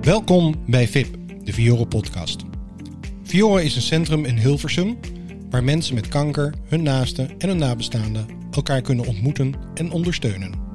Welkom 0.00 0.54
bij 0.66 0.88
VIP, 0.88 1.16
de 1.44 1.52
Fiore 1.52 1.86
podcast. 1.86 2.44
Fiore 3.22 3.64
is 3.64 3.76
een 3.76 3.82
centrum 3.82 4.24
in 4.24 4.36
Hilversum 4.36 4.98
waar 5.50 5.64
mensen 5.64 5.94
met 5.94 6.08
kanker, 6.08 6.54
hun 6.68 6.82
naasten 6.82 7.30
en 7.38 7.48
hun 7.48 7.58
nabestaanden 7.58 8.26
elkaar 8.50 8.80
kunnen 8.80 9.06
ontmoeten 9.06 9.54
en 9.74 9.90
ondersteunen. 9.90 10.71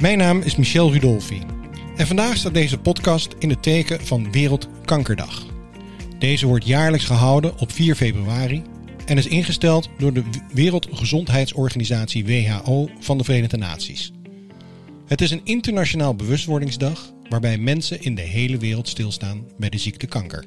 Mijn 0.00 0.18
naam 0.18 0.40
is 0.40 0.56
Michel 0.56 0.92
Rudolfi 0.92 1.42
en 1.96 2.06
vandaag 2.06 2.36
staat 2.36 2.54
deze 2.54 2.78
podcast 2.78 3.34
in 3.38 3.50
het 3.50 3.62
teken 3.62 4.06
van 4.06 4.32
Wereldkankerdag. 4.32 5.46
Deze 6.18 6.46
wordt 6.46 6.66
jaarlijks 6.66 7.04
gehouden 7.04 7.58
op 7.58 7.72
4 7.72 7.94
februari 7.94 8.62
en 9.06 9.16
is 9.16 9.26
ingesteld 9.26 9.88
door 9.98 10.12
de 10.12 10.22
Wereldgezondheidsorganisatie 10.52 12.26
WHO 12.26 12.88
van 13.00 13.18
de 13.18 13.24
Verenigde 13.24 13.56
Naties. 13.56 14.12
Het 15.06 15.20
is 15.20 15.30
een 15.30 15.44
internationaal 15.44 16.14
bewustwordingsdag 16.14 17.12
waarbij 17.28 17.58
mensen 17.58 18.02
in 18.02 18.14
de 18.14 18.22
hele 18.22 18.56
wereld 18.56 18.88
stilstaan 18.88 19.46
bij 19.56 19.68
de 19.68 19.78
ziekte 19.78 20.06
kanker. 20.06 20.44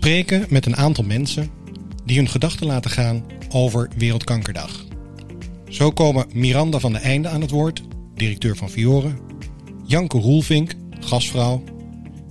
Spreken 0.00 0.46
met 0.48 0.66
een 0.66 0.76
aantal 0.76 1.04
mensen 1.04 1.50
die 2.04 2.16
hun 2.16 2.28
gedachten 2.28 2.66
laten 2.66 2.90
gaan 2.90 3.24
over 3.50 3.88
Wereldkankerdag. 3.96 4.84
Zo 5.68 5.90
komen 5.90 6.26
Miranda 6.32 6.78
van 6.78 6.92
de 6.92 6.98
Einde 6.98 7.28
aan 7.28 7.40
het 7.40 7.50
woord, 7.50 7.82
directeur 8.14 8.56
van 8.56 8.70
Fiore, 8.70 9.12
Janke 9.86 10.18
Roelvink, 10.18 10.74
gastvrouw, 11.00 11.62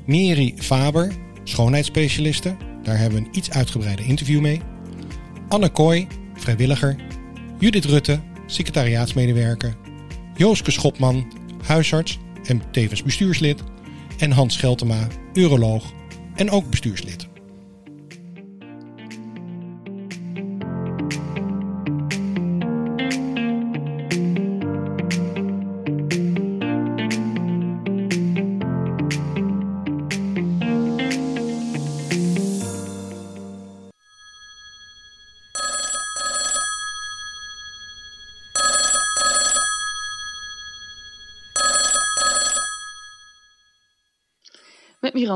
Neri 0.05 0.53
Faber, 0.57 1.13
schoonheidsspecialiste, 1.43 2.55
daar 2.83 2.97
hebben 2.97 3.19
we 3.19 3.25
een 3.25 3.37
iets 3.37 3.51
uitgebreider 3.51 4.05
interview 4.05 4.41
mee, 4.41 4.61
Anne 5.47 5.69
Kooi, 5.69 6.07
vrijwilliger, 6.33 6.95
Judith 7.59 7.85
Rutte, 7.85 8.19
secretariaatsmedewerker, 8.45 9.75
Jooske 10.35 10.71
Schopman, 10.71 11.33
huisarts 11.63 12.19
en 12.43 12.61
tevens 12.71 13.03
bestuurslid, 13.03 13.63
en 14.17 14.31
Hans 14.31 14.53
Scheltema, 14.53 15.07
uroloog 15.33 15.83
en 16.35 16.51
ook 16.51 16.69
bestuurslid. 16.69 17.28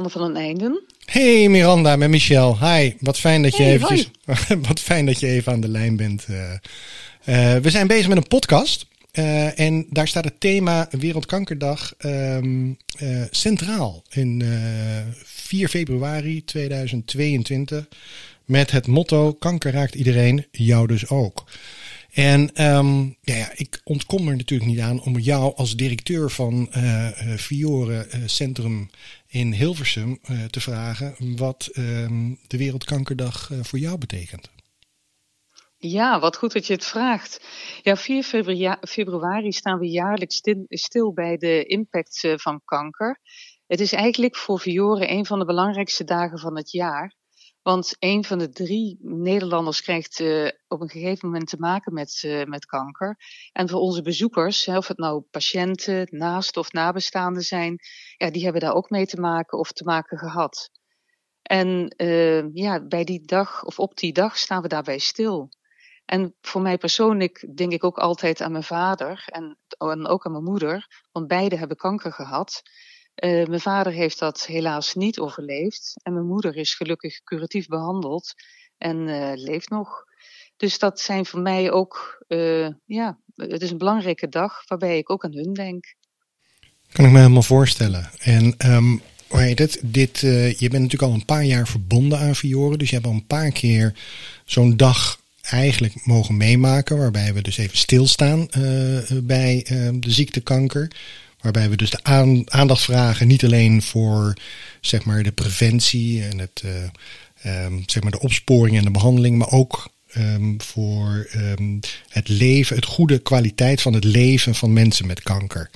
Miranda 0.04 0.09
van 0.20 0.34
den 0.34 0.44
Einden. 0.44 0.82
Hey 1.06 1.50
Miranda, 1.50 1.96
met 1.96 2.09
Michel. 2.09 2.59
Hi, 2.59 2.92
wat 3.00 3.20
fijn 3.20 3.42
dat 3.44 3.58
je, 3.58 3.64
Hey, 3.64 3.73
eventjes, 3.73 4.09
wat 4.68 4.80
fijn 4.80 5.06
dat 5.06 5.19
je 5.19 5.28
even 5.28 5.52
aan 5.52 5.62
de 5.62 5.68
lijn 5.68 5.96
bent. 5.96 6.25
eh. 6.28 6.53
Eh, 7.56 7.62
we 7.62 7.69
zijn 7.69 7.88
bezig 7.88 8.08
met 8.08 8.18
een 8.18 8.28
podcast. 8.28 8.86
eh, 9.12 9.59
en 9.59 9.86
daar 9.90 10.08
staat 10.08 10.24
het 10.25 10.40
thema 10.40 10.88
Wereldkankerdag 10.91 11.94
ehm, 11.97 12.72
eh, 12.97 13.22
centraal 13.30 14.03
in 14.09 14.41
eh 14.41 15.14
4 15.24 15.68
februari 15.68 16.44
2022. 16.46 17.88
Met 18.46 18.72
het 18.72 18.88
motto: 18.88 19.34
Kanker 19.34 19.72
raakt 19.72 19.96
iedereen, 19.96 20.46
jou 20.52 20.88
dus 20.88 21.09
ook. 21.09 21.44
En 22.13 22.53
ehm, 22.53 23.09
ja, 23.22 23.51
ik 23.56 23.81
ontkom 23.84 24.28
er 24.28 24.35
natuurlijk 24.35 24.69
niet 24.69 24.79
aan 24.79 25.01
om 25.01 25.18
jou 25.18 25.56
als 25.56 25.75
directeur 25.75 26.29
van 26.29 26.72
eh, 26.72 27.07
Fiore 27.38 28.07
eh, 28.07 28.22
Centrum 28.25 28.90
in 29.28 29.53
Hilversum 29.53 30.19
te 30.50 30.62
vragen 30.62 31.16
wat 31.38 31.69
ehm, 31.73 32.34
de 32.47 32.57
Wereldkankerdag 32.57 33.50
voor 33.62 33.79
jou 33.79 33.97
betekent. 33.97 34.50
Ja, 35.78 36.19
wat 36.19 36.38
goed 36.38 36.53
dat 36.53 36.68
je 36.68 36.73
het 36.73 36.85
vraagt. 36.85 37.46
Ja, 37.81 37.96
4 37.96 38.23
februari, 38.81 39.52
staan 39.52 39.79
we 39.79 39.90
jaarlijks 39.90 40.41
stil, 40.69 41.13
bij 41.13 41.38
de 41.38 41.63
impact 41.63 42.34
van 42.35 42.62
kanker. 42.66 43.19
Het 43.68 43.79
is 43.79 43.91
eigenlijk 43.94 44.35
voor 44.35 44.59
Fiore 44.59 45.09
een 45.09 45.25
van 45.25 45.40
de 45.40 45.46
belangrijkste 45.46 46.03
dagen 46.03 46.40
van 46.40 46.57
het 46.57 46.72
jaar. 46.72 47.16
Want 47.63 47.96
een 48.00 48.24
van 48.24 48.38
de 48.38 48.50
drie 48.50 48.97
Nederlanders 49.01 49.81
krijgt 49.81 50.19
eh, 50.19 50.47
op 50.68 50.81
een 50.81 50.90
gegeven 50.90 51.29
moment 51.29 51.50
te 51.50 51.57
maken 51.59 51.94
met, 51.94 52.22
eh, 52.25 52.44
met 52.44 52.66
kanker. 52.66 53.18
En 53.51 53.69
voor 53.69 53.79
onze 53.79 54.01
bezoekers, 54.01 54.68
of 54.68 54.88
het 54.88 54.97
nou 54.97 55.22
patiënten, 55.22 56.07
naasten 56.09 56.62
of 56.62 56.72
nabestaanden 56.72 57.44
zijn, 57.44 57.79
ja, 58.18 58.31
die 58.31 58.44
hebben 58.44 58.62
daar 58.62 58.73
ook 58.73 58.90
mee 58.90 59.06
te 59.06 59.19
maken 59.19 59.57
of 59.57 59.72
te 59.72 59.84
maken 59.84 60.18
gehad. 60.18 60.69
En 61.41 61.88
eh, 61.88 62.53
ja, 62.53 62.88
bij 62.88 63.03
die 63.03 63.22
dag 63.25 63.63
of 63.66 63.79
op 63.79 63.97
die 63.97 64.13
dag 64.13 64.38
staan 64.38 64.62
we 64.62 64.68
daarbij 64.68 64.97
stil. 65.00 65.50
En 66.06 66.35
voor 66.41 66.62
mij 66.62 66.78
persoonlijk 66.78 67.57
denk 67.57 67.72
ik 67.72 67.84
ook 67.84 67.97
altijd 67.97 68.41
aan 68.41 68.52
mijn 68.52 68.63
vader 68.63 69.23
en, 69.25 69.57
en 69.78 70.07
ook 70.07 70.25
aan 70.25 70.31
mijn 70.31 70.44
moeder, 70.44 71.03
want 71.12 71.28
beide 71.28 71.57
hebben 71.57 71.78
kanker 71.78 72.13
gehad. 72.13 72.62
Eh, 73.16 73.47
mijn 73.47 73.59
vader 73.59 73.94
heeft 73.94 74.19
dat 74.19 74.46
helaas 74.46 74.94
niet 74.94 75.19
overleefd 75.19 75.94
en 76.03 76.13
mijn 76.13 76.25
moeder 76.25 76.56
is 76.56 76.74
gelukkig 76.74 77.24
curatief 77.24 77.68
behandeld 77.68 78.34
en 78.78 79.07
eh, 79.07 79.31
leeft 79.35 79.69
nog. 79.69 80.03
Dus 80.57 80.79
dat 80.79 81.00
zijn 81.00 81.25
voor 81.25 81.40
mij 81.40 81.72
ook, 81.72 82.23
eh, 82.28 82.68
ja, 82.85 83.19
het 83.35 83.62
is 83.62 83.72
een 83.72 83.78
belangrijke 83.78 84.29
dag 84.29 84.68
waarbij 84.68 84.97
ik 84.97 85.09
ook 85.09 85.23
aan 85.23 85.34
hun 85.34 85.53
denk. 85.53 85.96
Kan 86.91 87.06
ik 87.06 87.12
me 87.12 87.18
helemaal 87.18 87.41
voorstellen. 87.41 88.09
En 88.19 88.57
ehm, 88.57 88.97
hoe 89.28 89.40
heet 89.40 89.59
het? 89.59 89.79
Dit, 89.84 90.19
je 90.19 90.56
bent 90.59 90.72
natuurlijk 90.72 91.02
al 91.02 91.13
een 91.13 91.25
paar 91.25 91.44
jaar 91.44 91.68
verbonden 91.68 92.19
aan 92.19 92.35
Fiore. 92.35 92.78
Dus 92.78 92.90
je 92.90 92.96
hebt 92.96 93.07
al 93.07 93.13
een 93.13 93.28
paar 93.28 93.52
keer 93.52 93.94
zo'n 94.46 94.78
dag 94.78 95.19
eigenlijk 95.41 96.06
mogen 96.06 96.38
meemaken. 96.38 96.97
Waarbij 96.97 97.34
we 97.34 97.41
dus 97.41 97.57
even 97.57 97.78
stilstaan 97.78 98.47
bij 99.23 99.63
eh, 99.66 99.90
de 99.94 100.12
ziekte 100.12 100.41
kanker. 100.41 100.91
Waarbij 101.44 101.70
we 101.70 101.76
dus 101.76 101.90
de 101.90 102.04
aan- 102.04 102.52
aandacht 102.52 102.84
vragen. 102.84 103.28
Niet 103.28 103.44
alleen 103.44 103.81
voor 103.81 104.34
zeg 104.81 105.06
maar, 105.06 105.24
de 105.24 105.31
preventie 105.31 106.24
en 106.24 106.40
het, 106.40 106.64
eh, 106.66 106.84
ehm, 107.66 107.80
zeg 107.86 108.04
maar 108.04 108.12
de 108.12 108.20
opsporing 108.20 108.78
en 108.78 108.84
de 108.84 108.92
behandeling. 108.92 109.38
Maar 109.38 109.52
ook 109.52 109.92
ehm, 110.14 110.53
voor 110.58 111.28
ehm, 111.32 111.80
het 112.09 112.30
leven, 112.30 112.76
het 112.76 112.86
goede 112.86 113.20
kwaliteit 113.20 113.82
van 113.82 113.94
het 113.94 114.03
leven 114.03 114.56
van 114.56 114.74
mensen 114.74 115.08
met 115.08 115.24
kanker. 115.24 115.70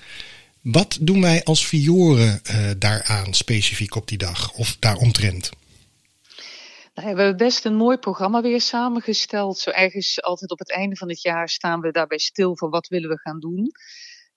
Wat 0.61 0.97
doen 1.01 1.22
wij 1.22 1.44
als 1.44 1.66
Fiore 1.66 2.39
eh, 2.44 2.69
daaraan 2.77 3.33
specifiek 3.33 3.95
op 3.95 4.07
die 4.07 4.17
dag 4.17 4.53
of 4.53 4.77
daaromtrent? 4.79 5.50
Nou 6.94 7.16
we 7.16 7.22
hebben 7.22 7.38
best 7.38 7.66
een 7.66 7.75
mooi 7.75 7.97
programma 7.97 8.41
weer 8.41 8.61
samengesteld. 8.61 9.57
Zo 9.59 9.69
ergens 9.69 10.22
altijd 10.22 10.51
op 10.51 10.59
het 10.59 10.72
einde 10.72 10.95
van 10.95 11.09
het 11.09 11.22
jaar 11.22 11.50
staan 11.50 11.79
we 11.81 11.91
daarbij 11.91 12.17
stil 12.17 12.57
van 12.57 12.69
wat 12.69 12.88
willen 12.88 13.09
we 13.09 13.17
gaan 13.17 13.39
doen. 13.39 13.72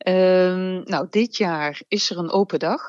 Ehm, 0.00 0.82
nou, 0.82 1.06
dit 1.10 1.36
jaar 1.36 1.82
is 1.88 2.10
er 2.10 2.18
een 2.18 2.30
open 2.30 2.58
dag. 2.58 2.82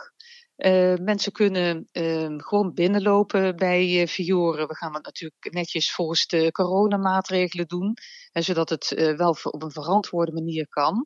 Eh, 0.55 0.95
mensen 0.95 1.31
kunnen 1.31 1.87
ehm, 1.91 2.39
gewoon 2.39 2.73
binnenlopen 2.73 3.55
bij 3.55 4.01
uh, 4.01 4.07
Fiore. 4.07 4.67
We 4.67 4.75
gaan 4.75 4.93
het 4.93 5.05
natuurlijk 5.05 5.53
netjes 5.53 5.91
volgens 5.91 6.27
de 6.27 6.51
coronamaatregelen 6.51 7.67
doen. 7.67 7.97
En 8.31 8.43
zodat 8.43 8.69
het 8.69 8.91
eh, 8.91 9.17
wel 9.17 9.37
op 9.43 9.63
een 9.63 9.71
verantwoorde 9.71 10.31
manier 10.31 10.67
kan. 10.67 11.05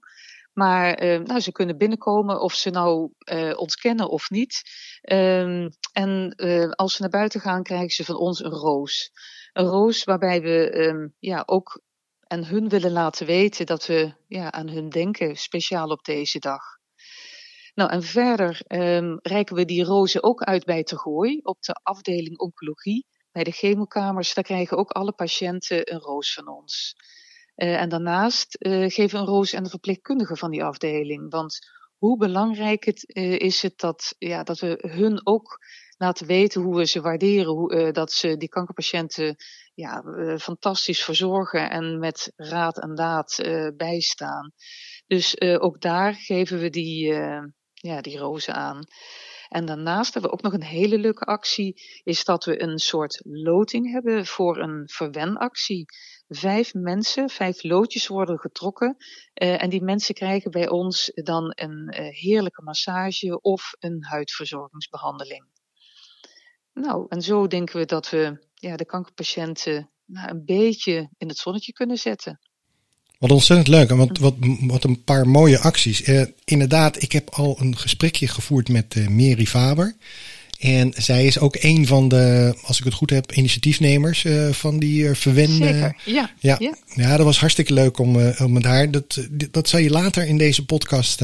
Maar 0.54 0.94
eh, 0.94 1.20
nou, 1.20 1.40
ze 1.40 1.52
kunnen 1.52 1.78
binnenkomen 1.78 2.42
of 2.42 2.54
ze 2.54 2.70
nou 2.70 3.12
eh, 3.18 3.58
ons 3.58 3.76
kennen 3.76 4.10
of 4.10 4.30
niet. 4.30 4.62
En 5.94 6.36
als 6.76 6.96
ze 6.96 7.02
naar 7.02 7.10
buiten 7.10 7.42
gaan, 7.42 7.64
krijgen 7.64 7.90
ze 7.90 8.06
van 8.06 8.16
ons 8.16 8.44
een 8.44 8.52
roos. 8.52 9.12
Een 9.54 9.66
roos 9.66 10.04
waarbij 10.04 10.42
we 10.42 11.12
ja, 11.20 11.44
ook 11.46 11.82
aan 12.36 12.46
hun 12.46 12.70
willen 12.70 12.92
laten 12.92 13.26
weten 13.26 13.66
dat 13.66 13.86
we 13.86 14.14
ja, 14.28 14.52
aan 14.52 14.70
hun 14.70 14.90
denken, 14.90 15.36
speciaal 15.36 15.90
op 15.90 16.04
deze 16.04 16.40
dag. 16.40 16.62
Nou, 17.74 17.92
en 17.92 18.04
verder 18.04 18.62
um, 18.68 19.20
reiken 19.22 19.56
we 19.56 19.66
die 19.66 19.84
rozen 19.84 20.24
ook 20.24 20.42
uit 20.42 20.66
bij 20.66 20.84
Tergooi 20.84 21.40
op 21.44 21.62
de 21.62 21.74
afdeling 21.84 22.38
oncologie. 22.38 23.06
Bij 23.32 23.44
de 23.44 23.52
chemokamers, 23.52 24.34
daar 24.34 24.44
krijgen 24.44 24.78
ook 24.78 24.92
alle 24.92 25.12
patiënten 25.12 25.94
een 25.94 26.00
roos 26.00 26.34
van 26.34 26.48
ons. 26.48 26.96
Uh, 27.56 27.82
en 27.82 27.90
daarnaast 27.90 28.56
uh, 28.60 28.90
geven 28.90 29.10
we 29.10 29.18
een 29.18 29.34
roos 29.34 29.56
aan 29.56 29.64
de 29.64 29.70
verpleegkundige 29.70 30.36
van 30.36 30.52
die 30.52 30.64
afdeling. 30.64 31.32
Want 31.32 31.60
hoe 31.98 32.18
belangrijk 32.18 32.86
het, 32.86 33.04
is 33.40 33.62
het 33.62 33.78
dat, 33.78 34.16
ja, 34.18 34.44
dat 34.44 34.60
we 34.60 34.78
hun 34.88 35.26
ook 35.28 35.60
laten 35.98 36.28
weten 36.28 36.62
hoe 36.62 36.76
we 36.76 36.86
ze 36.86 37.02
waarderen, 37.02 37.52
hoe, 37.52 37.92
dat 37.92 38.12
ze 38.12 38.38
die 38.38 38.50
kankerpatiënten 38.50 39.36
ja, 39.74 40.04
fantastisch 40.40 41.04
verzorgen 41.04 41.70
en 41.70 42.00
met 42.00 42.32
raad 42.36 42.80
en 42.80 42.96
daad 42.96 43.36
bijstaan. 43.78 44.52
Dus 45.08 45.42
ook 45.42 45.82
daar 45.82 46.14
geven 46.14 46.60
we 46.60 46.70
die, 46.70 47.14
ja, 47.74 48.02
die 48.02 48.18
rozen 48.18 48.54
aan. 48.54 48.84
En 49.50 49.66
daarnaast 49.66 50.14
hebben 50.14 50.32
we 50.32 50.38
ook 50.38 50.44
nog 50.44 50.54
een 50.54 50.64
hele 50.64 50.98
leuke 50.98 51.26
actie, 51.26 51.82
is 52.04 52.24
dat 52.24 52.46
we 52.46 52.62
een 52.62 52.78
soort 52.78 53.20
loting 53.24 53.92
hebben 53.92 54.26
voor 54.26 54.58
een 54.58 54.90
verwenactie. 54.90 55.86
Vijf 56.28 56.74
mensen, 56.74 57.30
vijf 57.30 57.64
loodjes 57.64 58.08
worden 58.08 58.40
getrokken 58.40 58.96
en 59.34 59.70
die 59.70 59.84
mensen 59.84 60.16
krijgen 60.16 60.52
bij 60.52 60.70
ons 60.70 61.12
dan 61.14 61.52
een 61.56 61.94
heerlijke 61.94 62.62
massage 62.62 63.42
of 63.42 63.74
een 63.80 64.04
huidverzorgingsbehandeling. 64.04 65.55
Nou, 66.76 67.06
en 67.10 67.22
zo 67.22 67.48
denken 67.48 67.80
we 67.80 67.86
dat 67.86 68.10
we 68.10 68.38
ja, 68.54 68.76
de 68.76 68.86
kankerpatiënten 68.86 69.90
nou, 70.06 70.30
een 70.30 70.46
beetje 70.46 71.10
in 71.18 71.28
het 71.28 71.38
zonnetje 71.38 71.74
kunnen 71.74 71.98
zetten. 71.98 72.40
Wat 73.20 73.32
ontzettend 73.32 73.68
leuk 73.68 73.90
en 73.90 73.98
wat, 73.98 74.18
wat, 74.18 74.36
wat 74.60 74.84
een 74.84 75.04
paar 75.04 75.28
mooie 75.28 75.60
acties. 75.60 76.08
Uh, 76.08 76.26
inderdaad, 76.44 77.02
ik 77.02 77.12
heb 77.12 77.30
al 77.30 77.58
een 77.60 77.78
gesprekje 77.78 78.28
gevoerd 78.28 78.70
met 78.70 78.96
uh, 78.96 79.08
Mary 79.08 79.46
Faber. 79.46 79.96
En 80.60 80.94
zij 80.98 81.26
is 81.26 81.40
ook 81.40 81.56
een 81.60 81.88
van 81.88 82.08
de, 82.08 82.56
als 82.62 82.80
ik 82.80 82.84
het 82.84 82.94
goed 82.94 83.10
heb, 83.10 83.32
initiatiefnemers 83.32 84.24
uh, 84.24 84.52
van 84.52 84.80
die 84.80 85.04
uh, 85.04 85.16
verwende. 85.16 85.66
Zeker, 85.66 85.96
ja. 86.04 86.32
Ja. 86.40 86.56
ja. 86.60 86.76
ja. 86.96 87.18
dat 87.18 87.26
was 87.26 87.40
hartstikke 87.40 87.74
leuk 87.74 87.98
om, 88.00 88.16
uh, 88.16 88.42
om 88.42 88.54
met 88.54 88.64
haar. 88.64 88.92
Dat, 88.92 89.28
dat 89.52 89.70
zal 89.70 89.80
je 89.80 89.90
later 89.90 90.28
in 90.28 90.38
deze 90.38 90.66
podcast. 90.66 91.20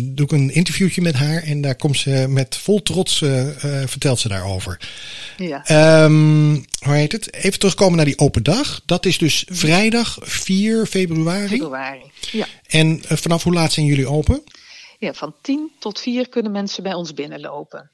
doe 0.00 0.26
ik 0.26 0.32
een 0.32 0.54
interviewtje 0.54 1.02
met 1.02 1.14
haar 1.14 1.42
en 1.42 1.60
daar 1.60 1.76
komt 1.76 1.98
ze 1.98 2.26
met 2.28 2.56
vol 2.56 2.82
trots, 2.82 3.18
vertelt 3.86 4.20
ze 4.20 4.28
daarover. 4.28 4.80
Ja. 5.36 6.04
Um, 6.04 6.64
hoe 6.78 6.94
heet 6.94 7.12
het? 7.12 7.34
Even 7.34 7.58
terugkomen 7.58 7.96
naar 7.96 8.04
die 8.04 8.18
open 8.18 8.42
dag. 8.42 8.82
Dat 8.86 9.06
is 9.06 9.18
dus 9.18 9.44
vrijdag 9.48 10.18
4 10.20 10.86
februari. 10.86 11.48
Februari, 11.48 12.10
ja. 12.32 12.46
En 12.66 13.00
vanaf 13.08 13.42
hoe 13.42 13.52
laat 13.52 13.72
zijn 13.72 13.86
jullie 13.86 14.08
open? 14.08 14.42
Ja, 14.98 15.14
van 15.14 15.34
10 15.40 15.72
tot 15.78 16.00
4 16.00 16.28
kunnen 16.28 16.52
mensen 16.52 16.82
bij 16.82 16.94
ons 16.94 17.14
binnenlopen. 17.14 17.90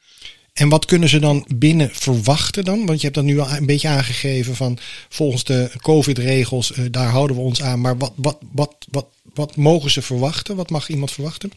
En 0.53 0.69
wat 0.69 0.85
kunnen 0.85 1.09
ze 1.09 1.19
dan 1.19 1.47
binnen 1.57 1.91
verwachten 1.91 2.65
dan? 2.65 2.87
Want 2.87 2.99
je 2.99 3.05
hebt 3.05 3.15
dat 3.15 3.25
nu 3.25 3.39
al 3.39 3.51
een 3.51 3.67
beetje 3.67 3.89
aangegeven 3.89 4.55
van 4.55 4.79
volgens 5.09 5.45
de 5.45 5.71
COVID-regels, 5.83 6.71
uh, 6.71 6.87
daar 6.91 7.09
houden 7.09 7.37
we 7.37 7.43
ons 7.43 7.63
aan. 7.63 7.81
Maar 7.81 7.99
wat, 7.99 8.13
wat, 8.17 8.39
wat, 8.53 8.75
wat, 8.91 9.07
wat 9.35 9.57
mogen 9.57 9.91
ze 9.91 10.03
verwachten? 10.03 10.57
Wat 10.57 10.71
mag 10.71 10.89
iemand 10.89 11.11
verwachten? 11.11 11.51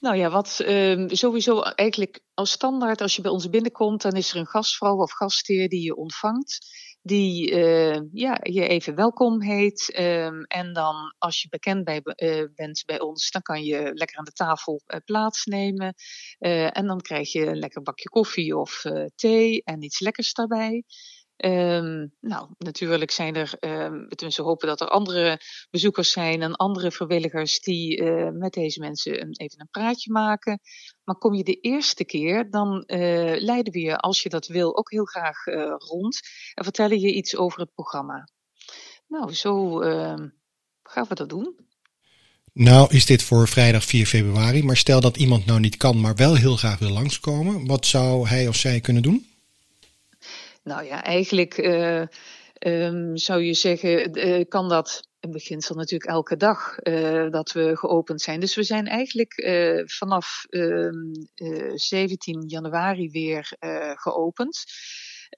Nou 0.00 0.16
ja, 0.16 0.30
wat 0.30 0.60
uh, 0.66 1.08
sowieso 1.08 1.60
eigenlijk 1.60 2.20
als 2.34 2.50
standaard 2.50 3.00
als 3.00 3.16
je 3.16 3.22
bij 3.22 3.30
ons 3.30 3.50
binnenkomt, 3.50 4.02
dan 4.02 4.12
is 4.12 4.30
er 4.30 4.36
een 4.36 4.46
gastvrouw 4.46 4.96
of 4.96 5.12
gastheer 5.12 5.68
die 5.68 5.82
je 5.82 5.96
ontvangt 5.96 6.58
die 7.02 7.50
uh, 7.50 8.00
ja, 8.12 8.38
je 8.42 8.68
even 8.68 8.94
welkom 8.94 9.42
heet. 9.42 9.98
Um, 9.98 10.42
en 10.42 10.72
dan 10.72 11.14
als 11.18 11.42
je 11.42 11.48
bekend 11.48 11.88
uh, 11.88 12.44
bent 12.54 12.82
bij 12.86 13.00
ons, 13.00 13.30
dan 13.30 13.42
kan 13.42 13.64
je 13.64 13.90
lekker 13.94 14.18
aan 14.18 14.24
de 14.24 14.32
tafel 14.32 14.82
uh, 14.86 14.98
plaatsnemen. 15.04 15.94
en 16.38 16.86
dan 16.86 17.00
krijg 17.00 17.32
je 17.32 17.46
een 17.46 17.58
lekker 17.58 17.82
bakje 17.82 18.08
koffie 18.08 18.56
of 18.56 18.84
thee 19.14 19.62
en 19.64 19.82
iets 19.82 20.00
lekkers 20.00 20.32
daarbij. 20.32 20.84
Um, 21.44 22.12
nou, 22.20 22.48
natuurlijk 22.58 23.10
zijn 23.10 23.34
er, 23.34 23.54
um, 23.60 24.06
we 24.08 24.42
hopen 24.42 24.68
dat 24.68 24.80
er 24.80 24.88
andere 24.88 25.40
bezoekers 25.70 26.10
zijn 26.10 26.42
en 26.42 26.56
andere 26.56 26.90
vrijwilligers 26.90 27.60
die 27.60 28.00
uh, 28.00 28.30
met 28.30 28.52
deze 28.52 28.80
mensen 28.80 29.20
een, 29.20 29.34
even 29.36 29.60
een 29.60 29.68
praatje 29.70 30.12
maken. 30.12 30.60
Maar 31.04 31.16
kom 31.16 31.34
je 31.34 31.44
de 31.44 31.60
eerste 31.60 32.04
keer, 32.04 32.50
dan 32.50 32.84
uh, 32.86 33.40
leiden 33.40 33.72
we 33.72 33.80
je, 33.80 33.98
als 33.98 34.22
je 34.22 34.28
dat 34.28 34.46
wil, 34.46 34.76
ook 34.76 34.90
heel 34.90 35.04
graag 35.04 35.46
uh, 35.46 35.74
rond 35.76 36.20
en 36.54 36.64
vertellen 36.64 37.00
je 37.00 37.14
iets 37.14 37.36
over 37.36 37.60
het 37.60 37.74
programma. 37.74 38.28
Nou, 39.06 39.34
zo 39.34 39.80
ehm, 39.80 40.28
gaan 40.82 41.06
we 41.08 41.14
dat 41.14 41.28
doen. 41.28 41.56
Nou 42.52 42.94
is 42.94 43.06
dit 43.06 43.22
voor 43.22 43.48
vrijdag 43.48 43.84
4 43.84 44.06
februari, 44.06 44.64
maar 44.64 44.76
stel 44.76 45.00
dat 45.00 45.16
iemand 45.16 45.46
nou 45.46 45.60
niet 45.60 45.76
kan, 45.76 46.00
maar 46.00 46.14
wel 46.14 46.34
heel 46.34 46.56
graag 46.56 46.78
wil 46.78 46.90
langskomen. 46.90 47.66
Wat 47.66 47.86
zou 47.86 48.28
hij 48.28 48.48
of 48.48 48.56
zij 48.56 48.80
kunnen 48.80 49.02
doen? 49.02 49.27
Nou 50.68 50.84
ja, 50.84 51.04
eigenlijk 51.04 51.58
uh, 51.58 52.02
um, 52.58 53.16
zou 53.16 53.42
je 53.42 53.54
zeggen, 53.54 54.18
uh, 54.18 54.44
kan 54.48 54.68
dat 54.68 55.08
in 55.20 55.30
beginsel 55.30 55.74
natuurlijk 55.74 56.10
elke 56.10 56.36
dag 56.36 56.76
uh, 56.82 57.30
dat 57.30 57.52
we 57.52 57.76
geopend 57.76 58.20
zijn. 58.20 58.40
Dus 58.40 58.54
we 58.54 58.62
zijn 58.62 58.86
eigenlijk 58.86 59.34
vanaf 59.86 60.44
17 61.74 62.34
ehm, 62.34 62.46
januari 62.46 63.10
weer 63.10 63.56
geopend. 63.94 64.64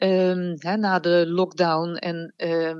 Um, 0.02 0.54
hè, 0.58 0.76
na 0.76 0.98
de 0.98 1.24
lockdown. 1.28 1.94
En 1.94 2.34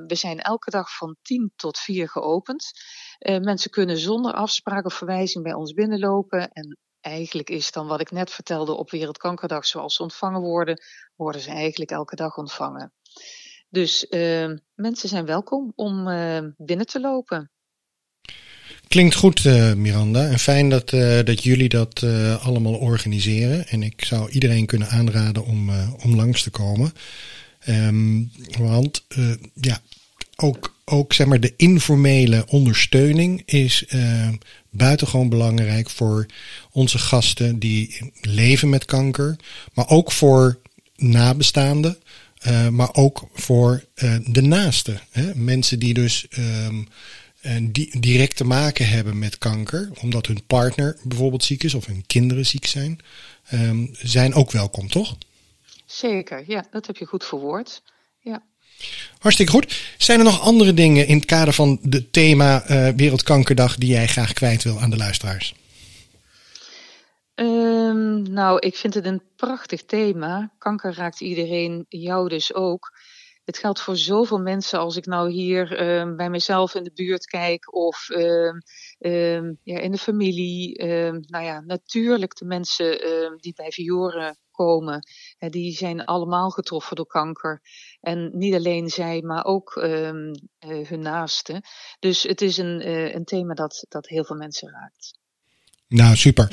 we 0.06 0.14
zijn 0.14 0.41
elke 0.41 0.70
dag 0.70 0.96
van 0.96 1.17
10 1.23 1.53
tot 1.56 1.79
4 1.79 2.08
geopend. 2.08 2.70
mensen 3.19 3.70
kunnen 3.70 3.99
zonder 3.99 4.32
afspraak 4.32 4.87
of 4.87 4.94
verwijzing 4.94 5.44
bij 5.44 5.55
ons 5.55 5.73
binnenlopen. 5.73 6.50
En 6.53 6.79
eigenlijk 7.00 7.50
is 7.50 7.70
dan 7.73 7.87
wat 7.87 8.00
ik 8.00 8.11
net 8.11 8.31
vertelde 8.31 8.73
op 8.73 8.91
Wereldkankerdag, 8.91 9.67
zoals 9.67 9.94
ze 9.94 10.02
ontvangen 10.02 10.41
worden, 10.41 10.82
worden 11.17 11.41
ze 11.41 11.50
eigenlijk 11.50 11.91
elke 11.91 12.17
dag 12.17 12.37
ontvangen. 12.37 12.93
Dus 13.69 14.06
uh, 14.11 14.50
mensen 14.75 15.08
zijn 15.08 15.26
welkom 15.26 15.73
om 15.75 16.08
uh, 16.08 16.38
binnen 16.56 16.87
te 16.87 17.00
lopen. 17.00 17.50
Klinkt 18.88 19.14
goed, 19.14 19.44
uh, 19.44 19.73
Miranda. 19.73 20.26
En 20.26 20.38
fijn 20.38 20.69
dat, 20.69 20.91
dat 21.25 21.43
jullie 21.43 21.69
dat 21.69 22.02
allemaal 22.41 22.75
organiseren. 22.75 23.67
En 23.67 23.82
ik 23.82 24.05
zou 24.05 24.31
iedereen 24.31 24.67
kunnen 24.67 24.88
aanraden 24.88 25.44
om, 25.44 25.70
om 26.03 26.14
langs 26.14 26.43
te 26.43 26.50
komen. 26.50 26.93
Um, 27.69 28.31
want 28.58 29.06
ja, 29.55 29.79
ook, 30.37 30.80
ook 30.90 31.12
zeg 31.12 31.26
maar 31.26 31.40
de 31.40 31.54
informele 31.56 32.44
ondersteuning 32.48 33.42
is 33.44 33.84
uh, 33.88 34.28
buitengewoon 34.70 35.28
belangrijk 35.28 35.90
voor 35.90 36.26
onze 36.72 36.98
gasten 36.98 37.58
die 37.58 38.12
leven 38.20 38.69
met 38.69 38.84
kanker, 38.84 39.37
maar 39.75 39.88
ook 39.88 40.12
voor 40.12 40.58
nabestaanden, 40.96 41.98
uh, 42.46 42.69
maar 42.69 42.94
ook 42.94 43.28
voor 43.32 43.84
uh, 43.94 44.16
de 44.26 44.42
naasten. 44.42 45.00
Hè? 45.10 45.34
Mensen 45.34 45.78
die 45.78 45.94
dus 45.94 46.26
um, 46.38 46.88
die 47.72 48.00
direct 48.00 48.36
te 48.36 48.44
maken 48.44 48.88
hebben 48.88 49.19
met 49.19 49.38
kanker, 49.38 49.90
omdat 50.00 50.26
hun 50.26 50.43
partner 50.46 50.96
bijvoorbeeld 51.02 51.44
ziek 51.44 51.62
is 51.62 51.75
of 51.75 51.86
hun 51.86 52.04
kinderen 52.06 52.46
ziek 52.46 52.66
zijn, 52.66 52.98
um, 53.53 53.91
zijn 53.93 54.34
ook 54.34 54.50
welkom, 54.50 54.88
toch? 54.88 55.17
Zeker, 55.86 56.44
ja, 56.46 56.67
dat 56.70 56.86
heb 56.86 56.96
je 56.96 57.05
goed 57.05 57.24
verwoord. 57.24 57.82
Hartstikke 59.19 59.53
goed. 59.53 59.94
Zijn 59.99 60.19
er 60.19 60.25
nog 60.25 60.41
andere 60.41 60.75
dingen 60.75 61.06
in 61.06 61.17
het 61.17 61.25
kader 61.25 61.55
van 61.55 61.79
het 61.91 62.13
thema 62.13 62.70
uh, 62.70 62.89
Wereldkankerdag 62.96 63.77
die 63.77 63.91
jij 63.91 64.06
graag 64.06 64.32
kwijt 64.32 64.63
wil 64.63 64.81
aan 64.81 64.91
de 64.91 64.96
luisteraars? 64.96 65.55
Um, 67.34 68.22
nou, 68.32 68.58
ik 68.58 68.77
vind 68.77 68.94
het 68.94 69.05
een 69.05 69.22
prachtig 69.37 69.84
thema. 69.84 70.53
Kanker 70.58 70.94
raakt 70.94 71.20
iedereen, 71.20 71.87
jou 71.89 72.29
dus 72.29 72.55
ook. 72.55 72.99
Het 73.44 73.58
geldt 73.58 73.81
voor 73.81 73.96
zoveel 73.96 74.39
mensen 74.39 74.79
als 74.79 74.96
ik 74.96 75.06
nou 75.06 75.31
hier 75.31 75.72
uh, 75.72 76.15
bij 76.17 76.31
mezelf 76.31 76.75
in 76.75 76.84
de 76.84 76.93
buurt 76.94 77.25
kijk 77.25 77.75
of 77.75 78.08
uh, 78.08 78.53
ja, 79.63 79.79
in 79.79 79.93
de 79.93 79.99
familie. 79.99 80.84
nou 81.27 81.44
ja, 81.44 81.60
natuurlijk 81.60 82.37
de 82.37 82.44
mensen 82.44 82.99
die 83.41 83.53
bij 83.56 83.70
Vioren 83.70 84.37
komen, 84.64 85.06
die 85.38 85.72
zijn 85.72 86.05
allemaal 86.05 86.50
getroffen 86.50 86.96
door 86.96 87.06
kanker. 87.06 87.60
En 88.00 88.31
niet 88.32 88.55
alleen 88.55 88.88
zij, 88.88 89.20
maar 89.22 89.44
ook 89.44 89.74
um, 89.82 90.32
uh, 90.67 90.88
hun 90.88 91.00
naasten. 91.00 91.62
Dus 91.98 92.22
het 92.22 92.40
is 92.40 92.56
een, 92.56 92.88
uh, 92.88 93.14
een 93.14 93.24
thema 93.24 93.55
dat, 93.55 93.84
dat 93.88 94.08
heel 94.08 94.24
veel 94.24 94.36
mensen 94.36 94.70
raakt. 94.70 95.19
Nou, 95.88 96.17
super. 96.17 96.48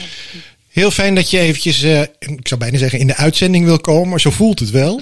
Heel 0.77 0.91
fijn 0.91 1.15
dat 1.15 1.29
je 1.29 1.39
eventjes, 1.39 1.83
uh, 1.83 2.01
ik 2.19 2.47
zou 2.47 2.59
bijna 2.59 2.77
zeggen, 2.77 2.99
in 2.99 3.07
de 3.07 3.15
uitzending 3.15 3.65
wil 3.65 3.79
komen, 3.79 4.09
maar 4.09 4.21
zo 4.21 4.31
voelt 4.31 4.59
het 4.59 4.69
wel. 4.69 5.01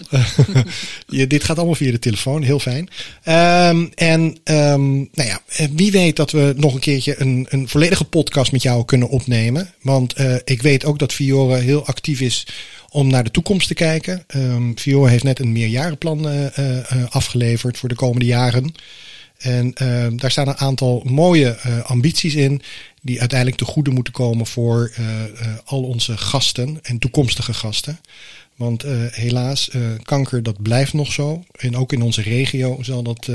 je, 1.07 1.27
dit 1.27 1.43
gaat 1.43 1.57
allemaal 1.57 1.75
via 1.75 1.91
de 1.91 1.99
telefoon, 1.99 2.41
heel 2.41 2.59
fijn. 2.59 2.89
Um, 3.69 3.91
en 3.95 4.21
um, 4.43 5.09
nou 5.11 5.29
ja, 5.29 5.39
wie 5.71 5.91
weet 5.91 6.15
dat 6.15 6.31
we 6.31 6.53
nog 6.57 6.73
een 6.73 6.79
keertje 6.79 7.21
een, 7.21 7.47
een 7.49 7.67
volledige 7.67 8.03
podcast 8.03 8.51
met 8.51 8.61
jou 8.61 8.85
kunnen 8.85 9.09
opnemen. 9.09 9.73
Want 9.81 10.19
uh, 10.19 10.35
ik 10.43 10.61
weet 10.61 10.85
ook 10.85 10.99
dat 10.99 11.13
Fiore 11.13 11.55
heel 11.55 11.85
actief 11.85 12.21
is 12.21 12.47
om 12.95 13.07
naar 13.07 13.23
de 13.23 13.31
toekomst 13.31 13.67
te 13.67 13.73
kijken. 13.73 14.23
Um, 14.35 14.75
heeft 14.83 15.23
net 15.23 15.39
een 15.39 15.51
meerjarenplan 15.51 16.27
uh, 16.27 16.45
uh, 16.57 16.83
afgeleverd 17.09 17.77
voor 17.77 17.89
de 17.89 17.95
komende 17.95 18.25
jaren. 18.25 18.73
En 19.37 19.73
daar 20.15 20.31
staan 20.31 20.47
een 20.47 20.57
aantal 20.57 21.01
mooie 21.05 21.57
ambities 21.83 22.35
in 22.35 22.61
die 23.01 23.19
uiteindelijk 23.19 23.59
te 23.59 23.65
goede 23.65 23.91
moeten 23.91 24.13
komen 24.13 24.45
voor 24.45 24.91
al 25.65 25.83
onze 25.83 26.17
gasten 26.17 26.79
en 26.81 26.99
toekomstige 26.99 27.53
gasten. 27.53 27.99
Want 28.55 28.83
helaas, 29.11 29.69
kanker 30.03 30.43
dat 30.43 30.61
blijft 30.61 30.93
nog 30.93 31.11
zo. 31.11 31.43
En 31.57 31.77
ook 31.77 31.93
in 31.93 32.01
onze 32.01 32.21
regio 32.21 32.77
zal 32.81 33.03
dat 33.03 33.29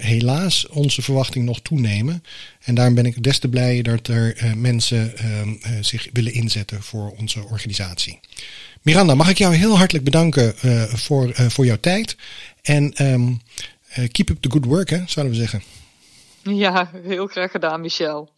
helaas 0.00 0.68
onze 0.68 1.02
verwachting 1.02 1.44
nog 1.44 1.60
toenemen. 1.60 2.22
En 2.60 2.74
daarom 2.74 2.94
ben 2.94 3.06
ik 3.06 3.22
des 3.22 3.38
te 3.38 3.48
blij 3.48 3.82
dat 3.82 4.08
er 4.08 4.42
uh, 4.44 4.52
mensen 4.52 5.14
uh, 5.24 5.72
zich 5.80 6.08
willen 6.12 6.32
inzetten 6.32 6.82
voor 6.82 7.10
onze 7.18 7.44
organisatie. 7.44 8.20
Miranda, 8.82 9.14
mag 9.14 9.28
ik 9.28 9.38
jou 9.38 9.54
heel 9.54 9.76
hartelijk 9.76 10.04
bedanken 10.04 10.54
voor, 10.98 11.32
voor 11.34 11.64
jouw 11.66 11.80
tijd. 11.80 12.16
En 12.62 13.06
um, 13.06 13.40
keep 14.12 14.30
up 14.30 14.42
the 14.42 14.50
good 14.50 14.64
work, 14.64 14.90
hè, 14.90 15.02
zouden 15.06 15.34
we 15.34 15.40
zeggen. 15.40 15.62
Ja, 16.42 16.90
heel 17.02 17.26
graag 17.26 17.50
gedaan, 17.50 17.80
Michel. 17.80 18.30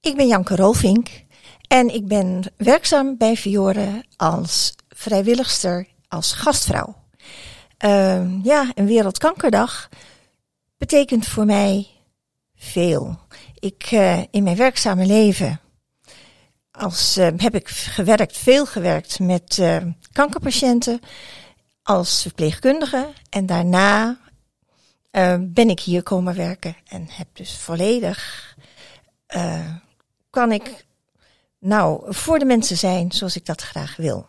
Ik 0.00 0.16
ben 0.16 0.26
Janke 0.26 0.56
Rolvink 0.56 1.08
en 1.68 1.94
ik 1.94 2.06
ben 2.06 2.52
werkzaam 2.56 3.16
bij 3.16 3.36
Fiore 3.36 4.04
als 4.16 4.74
vrijwilligster 4.94 5.86
als 6.08 6.32
gastvrouw. 6.32 7.02
Uh, 7.84 8.44
ja, 8.44 8.72
een 8.74 8.86
Wereldkankerdag 8.86 9.88
betekent 10.76 11.26
voor 11.26 11.44
mij 11.44 11.86
veel. 12.56 13.18
Ik, 13.58 13.90
uh, 13.90 14.22
in 14.30 14.42
mijn 14.42 14.56
werkzame 14.56 15.06
leven 15.06 15.60
als, 16.70 17.18
uh, 17.18 17.28
heb 17.36 17.54
ik 17.54 17.68
gewerkt, 17.68 18.36
veel 18.36 18.66
gewerkt 18.66 19.18
met 19.18 19.58
uh, 19.60 19.76
kankerpatiënten 20.12 21.00
als 21.82 22.22
verpleegkundige. 22.22 23.08
En 23.30 23.46
daarna 23.46 24.18
ben 25.40 25.68
ik 25.68 25.80
hier 25.80 26.02
komen 26.02 26.34
werken 26.34 26.76
en 26.86 27.06
heb 27.10 27.26
dus 27.32 27.58
volledig, 27.58 28.56
kan 30.30 30.52
ik 30.52 30.84
nou 31.58 32.14
voor 32.14 32.38
de 32.38 32.44
mensen 32.44 32.76
zijn 32.76 33.12
zoals 33.12 33.36
ik 33.36 33.46
dat 33.46 33.62
graag 33.62 33.96
wil. 33.96 34.26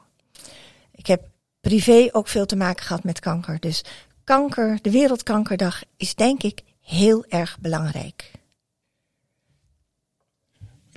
Ik 0.96 1.08
heb 1.08 1.30
privé 1.60 2.10
ook 2.12 2.28
veel 2.28 2.46
te 2.46 2.56
maken 2.56 2.86
gehad 2.86 3.04
met 3.04 3.20
kanker. 3.20 3.60
Dus 3.60 3.84
kanker, 4.24 4.80
de 4.82 4.92
Wereldkankerdag, 4.92 5.84
is 5.98 6.16
denk 6.16 6.44
ik 6.44 6.62
heel 6.82 7.26
erg 7.26 7.58
belangrijk. 7.60 8.32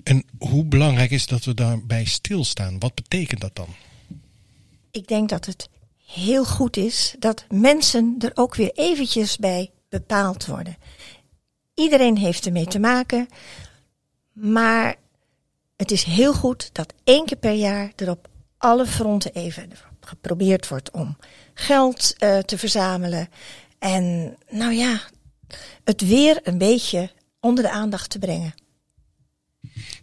En 0.03 0.25
hoe 0.39 0.65
belangrijk 0.65 1.11
is 1.11 1.27
dat 1.27 1.45
we 1.45 1.55
daarbij 1.55 2.05
stilstaan? 2.05 2.79
Wat 2.79 2.95
betekent 2.95 3.41
dat 3.41 3.57
dan? 3.57 3.69
Ik 4.91 5.09
denk 5.09 5.29
dat 5.29 5.45
het 5.45 5.69
heel 6.07 6.45
goed 6.45 6.77
is 6.77 7.15
dat 7.19 7.45
mensen 7.49 8.15
er 8.19 8.31
ook 8.35 8.55
weer 8.55 8.73
eventjes 8.75 9.37
bij 9.37 9.71
bepaald 9.89 10.47
worden. 10.47 10.77
Iedereen 11.75 12.17
heeft 12.17 12.47
ermee 12.47 12.67
te 12.67 12.79
maken, 12.79 13.29
maar 14.33 14.97
het 15.77 15.91
is 15.91 16.03
heel 16.03 16.35
goed 16.35 16.71
dat 16.73 16.95
één 17.05 17.27
keer 17.27 17.37
per 17.37 17.53
jaar 17.53 17.93
er 17.97 18.11
op 18.11 18.29
alle 18.57 18.87
fronten 18.87 19.33
even 19.33 19.71
geprobeerd 20.09 20.69
wordt 20.69 20.91
om 20.91 21.17
geld 21.55 22.15
uh, 22.19 22.39
te 22.39 22.59
verzamelen. 22.59 23.29
En 23.79 24.37
nou 24.51 24.73
ja, 24.73 25.01
het 25.85 26.01
weer 26.01 26.41
een 26.43 26.59
beetje 26.59 27.11
onder 27.41 27.65
de 27.65 27.71
aandacht 27.71 28.11
te 28.11 28.19
brengen. 28.19 28.55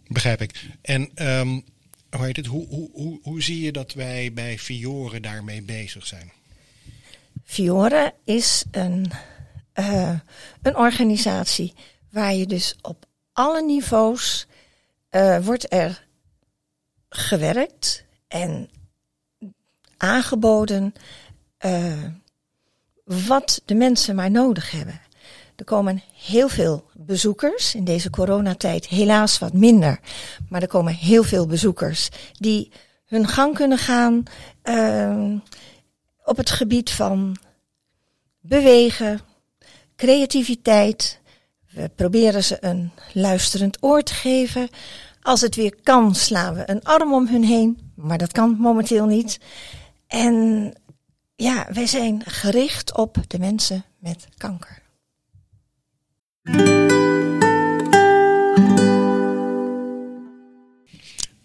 Begrijp 0.08 0.40
ik. 0.40 0.64
En 0.82 1.28
um, 1.28 1.64
hoe, 2.10 2.24
heet 2.24 2.36
het, 2.36 2.46
hoe, 2.46 2.66
hoe, 2.66 2.90
hoe, 2.92 3.18
hoe 3.22 3.42
zie 3.42 3.60
je 3.60 3.72
dat 3.72 3.92
wij 3.92 4.32
bij 4.32 4.58
Fiore 4.58 5.20
daarmee 5.20 5.62
bezig 5.62 6.06
zijn? 6.06 6.32
Fiore 7.44 8.14
is 8.24 8.64
een, 8.70 9.10
uh, 9.74 10.18
een 10.62 10.76
organisatie 10.76 11.74
waar 12.10 12.34
je 12.34 12.46
dus 12.46 12.76
op 12.80 13.06
alle 13.32 13.62
niveaus 13.62 14.46
uh, 15.10 15.44
wordt 15.44 15.72
er 15.72 16.06
gewerkt 17.08 18.04
en 18.28 18.70
aangeboden 19.96 20.94
uh, 21.66 21.92
wat 23.04 23.62
de 23.64 23.74
mensen 23.74 24.14
maar 24.14 24.30
nodig 24.30 24.70
hebben. 24.70 25.00
Er 25.56 25.64
komen 25.64 26.02
heel 26.14 26.48
veel 26.48 26.84
bezoekers 26.94 27.74
in 27.74 27.84
deze 27.84 28.10
coronatijd, 28.10 28.86
helaas 28.86 29.38
wat 29.38 29.52
minder, 29.52 30.00
maar 30.48 30.62
er 30.62 30.68
komen 30.68 30.94
heel 30.94 31.22
veel 31.22 31.46
bezoekers 31.46 32.08
die 32.32 32.72
hun 33.06 33.28
gang 33.28 33.54
kunnen 33.54 33.78
gaan 33.78 34.22
uh, 34.64 35.34
op 36.24 36.36
het 36.36 36.50
gebied 36.50 36.90
van 36.90 37.36
bewegen, 38.40 39.20
creativiteit. 39.96 41.20
We 41.70 41.90
proberen 41.94 42.44
ze 42.44 42.56
een 42.60 42.90
luisterend 43.12 43.76
oor 43.80 44.02
te 44.02 44.14
geven. 44.14 44.68
Als 45.22 45.40
het 45.40 45.54
weer 45.54 45.74
kan, 45.82 46.14
slaan 46.14 46.54
we 46.54 46.62
een 46.70 46.84
arm 46.84 47.14
om 47.14 47.26
hun 47.26 47.44
heen, 47.44 47.92
maar 47.94 48.18
dat 48.18 48.32
kan 48.32 48.56
momenteel 48.58 49.06
niet. 49.06 49.38
En 50.06 50.72
ja, 51.36 51.66
wij 51.72 51.86
zijn 51.86 52.22
gericht 52.24 52.96
op 52.96 53.18
de 53.26 53.38
mensen 53.38 53.84
met 53.98 54.28
kanker. 54.36 54.82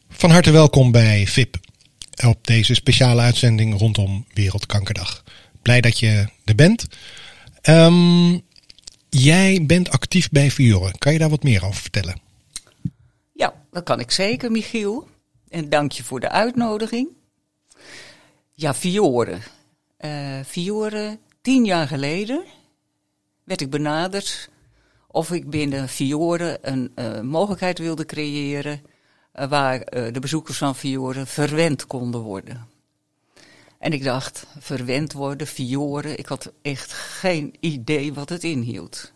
Van 0.09 0.29
harte 0.29 0.51
welkom 0.51 0.91
bij 0.91 1.27
VIP 1.27 1.57
op 2.25 2.47
deze 2.47 2.73
speciale 2.73 3.21
uitzending 3.21 3.79
rondom 3.79 4.25
Wereldkankerdag. 4.33 5.23
Blij 5.61 5.81
dat 5.81 5.99
je 5.99 6.27
er 6.45 6.55
bent. 6.55 6.87
Um, 7.69 8.41
jij 9.09 9.65
bent 9.65 9.89
actief 9.89 10.29
bij 10.29 10.51
Fiore. 10.51 10.97
Kan 10.97 11.13
je 11.13 11.19
daar 11.19 11.29
wat 11.29 11.43
meer 11.43 11.65
over 11.65 11.81
vertellen? 11.81 12.21
Ja, 13.33 13.53
dat 13.71 13.83
kan 13.83 13.99
ik 13.99 14.11
zeker, 14.11 14.51
Michiel. 14.51 15.07
En 15.49 15.69
dank 15.69 15.91
je 15.91 16.03
voor 16.03 16.19
de 16.19 16.29
uitnodiging. 16.29 17.09
Ja, 18.61 18.73
Fiore. 18.73 19.37
Uh, 19.99 20.39
Fiore, 20.45 21.19
tien 21.41 21.65
jaar 21.65 21.87
geleden 21.87 22.43
werd 23.43 23.61
ik 23.61 23.69
benaderd 23.69 24.49
of 25.07 25.31
ik 25.31 25.49
binnen 25.49 25.89
Fiore 25.89 26.57
een 26.61 26.91
uh, 26.95 27.21
mogelijkheid 27.21 27.79
wilde 27.79 28.05
creëren 28.05 28.81
uh, 29.35 29.47
waar 29.47 29.79
de 29.85 30.19
bezoekers 30.19 30.57
van 30.57 30.75
Fiore 30.75 31.25
verwend 31.25 31.87
konden 31.87 32.21
worden. 32.21 32.67
En 33.79 33.93
ik 33.93 34.03
dacht, 34.03 34.45
verwend 34.59 35.13
worden, 35.13 35.47
Fiore, 35.47 36.15
ik 36.15 36.25
had 36.25 36.51
echt 36.61 36.93
geen 36.93 37.55
idee 37.59 38.13
wat 38.13 38.29
het 38.29 38.43
inhield. 38.43 39.11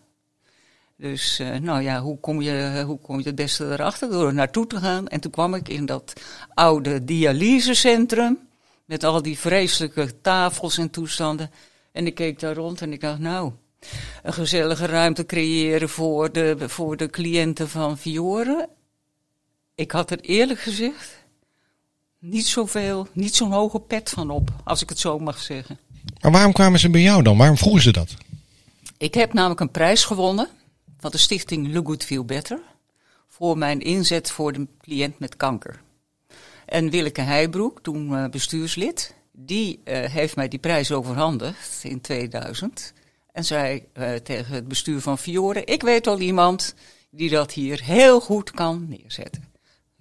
Dus 0.97 1.41
nou 1.61 1.81
ja, 1.81 2.01
hoe 2.01 2.19
kom, 2.19 2.41
je, 2.41 2.83
hoe 2.85 2.99
kom 2.99 3.17
je 3.19 3.25
het 3.25 3.35
beste 3.35 3.65
erachter? 3.65 4.09
Door 4.09 4.27
er 4.27 4.33
naartoe 4.33 4.67
te 4.67 4.77
gaan. 4.77 5.07
En 5.07 5.19
toen 5.19 5.31
kwam 5.31 5.53
ik 5.53 5.69
in 5.69 5.85
dat 5.85 6.13
oude 6.53 7.03
dialysecentrum. 7.03 8.39
Met 8.85 9.03
al 9.03 9.21
die 9.21 9.39
vreselijke 9.39 10.21
tafels 10.21 10.77
en 10.77 10.89
toestanden. 10.89 11.51
En 11.91 12.05
ik 12.05 12.15
keek 12.15 12.39
daar 12.39 12.55
rond 12.55 12.81
en 12.81 12.93
ik 12.93 13.01
dacht, 13.01 13.19
nou, 13.19 13.51
een 14.23 14.33
gezellige 14.33 14.85
ruimte 14.85 15.25
creëren 15.25 15.89
voor 15.89 16.31
de, 16.31 16.55
voor 16.59 16.97
de 16.97 17.09
cliënten 17.09 17.69
van 17.69 17.97
Fiore. 17.97 18.69
Ik 19.75 19.91
had 19.91 20.11
er 20.11 20.19
eerlijk 20.19 20.59
gezegd 20.59 21.23
niet 22.19 22.47
zoveel, 22.47 23.07
niet 23.13 23.35
zo'n 23.35 23.51
hoge 23.51 23.79
pet 23.79 24.09
van 24.09 24.29
op, 24.29 24.49
als 24.63 24.81
ik 24.81 24.89
het 24.89 24.99
zo 24.99 25.19
mag 25.19 25.41
zeggen. 25.41 25.79
Maar 26.21 26.31
waarom 26.31 26.53
kwamen 26.53 26.79
ze 26.79 26.89
bij 26.89 27.01
jou 27.01 27.23
dan? 27.23 27.37
Waarom 27.37 27.57
vroegen 27.57 27.81
ze 27.81 27.91
dat? 27.91 28.15
Ik 28.97 29.13
heb 29.13 29.33
namelijk 29.33 29.59
een 29.59 29.71
prijs 29.71 30.03
gewonnen 30.03 30.47
van 30.99 31.11
de 31.11 31.17
stichting 31.17 31.73
Look 31.73 31.87
Good 31.87 32.03
Feel 32.03 32.25
Better 32.25 32.59
voor 33.27 33.57
mijn 33.57 33.79
inzet 33.79 34.31
voor 34.31 34.53
de 34.53 34.67
cliënt 34.81 35.19
met 35.19 35.35
kanker. 35.37 35.81
En 36.65 36.89
Willeke 36.89 37.21
Heijbroek, 37.21 37.81
toen 37.81 38.11
uh, 38.11 38.27
bestuurslid, 38.27 39.15
die 39.31 39.79
uh, 39.85 39.97
heeft 39.97 40.35
mij 40.35 40.47
die 40.47 40.59
prijs 40.59 40.91
overhandigd 40.91 41.79
in 41.83 42.01
2000. 42.01 42.93
En 43.31 43.45
zei 43.45 43.83
uh, 43.93 44.13
tegen 44.13 44.53
het 44.53 44.67
bestuur 44.67 45.01
van 45.01 45.17
Fiore, 45.17 45.63
ik 45.63 45.81
weet 45.81 46.07
al 46.07 46.19
iemand 46.19 46.75
die 47.11 47.29
dat 47.29 47.51
hier 47.51 47.83
heel 47.83 48.19
goed 48.19 48.51
kan 48.51 48.85
neerzetten. 48.89 49.43